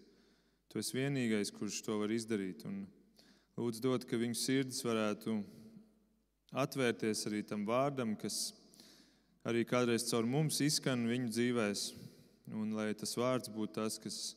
Tu 0.71 0.79
esi 0.79 0.95
vienīgais, 1.01 1.51
kurš 1.51 1.83
to 1.83 1.99
var 1.99 2.15
izdarīt. 2.15 2.63
Un 2.67 2.85
lūdzu, 3.59 3.83
dod, 3.83 4.07
ka 4.07 4.19
viņu 4.23 4.39
sirds 4.39 4.83
varētu 4.87 5.41
atvērties 6.51 7.25
arī 7.29 7.43
tam 7.47 7.65
vārdam, 7.67 8.15
kas 8.19 8.53
arī 9.47 9.65
kādreiz 9.67 10.07
caur 10.09 10.27
mums 10.27 10.59
izskan 10.63 11.07
viņu 11.09 11.31
dzīvēs. 11.33 11.87
Un 12.55 12.71
lai 12.77 12.93
tas 12.95 13.15
vārds 13.19 13.51
būtu 13.51 13.73
tas, 13.75 13.97
kas 13.99 14.35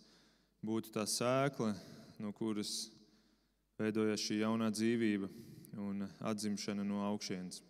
būtu 0.66 0.90
tā 0.94 1.06
sēkla, 1.06 1.74
no 2.18 2.32
kuras 2.34 2.90
veidojas 3.78 4.24
šī 4.26 4.40
jaunā 4.42 4.70
dzīvība 4.74 5.30
un 5.80 6.08
atzimšana 6.18 6.84
no 6.84 7.04
augšienes. 7.06 7.62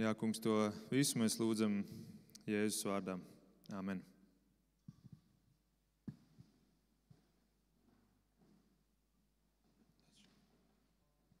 Jā, 0.00 0.14
kungs, 0.16 0.40
to 0.40 0.70
visu 0.88 1.20
mēs 1.20 1.36
lūdzam 1.36 1.82
Jēzus 2.48 2.86
vārdā. 2.88 3.18
Amen. 3.76 4.00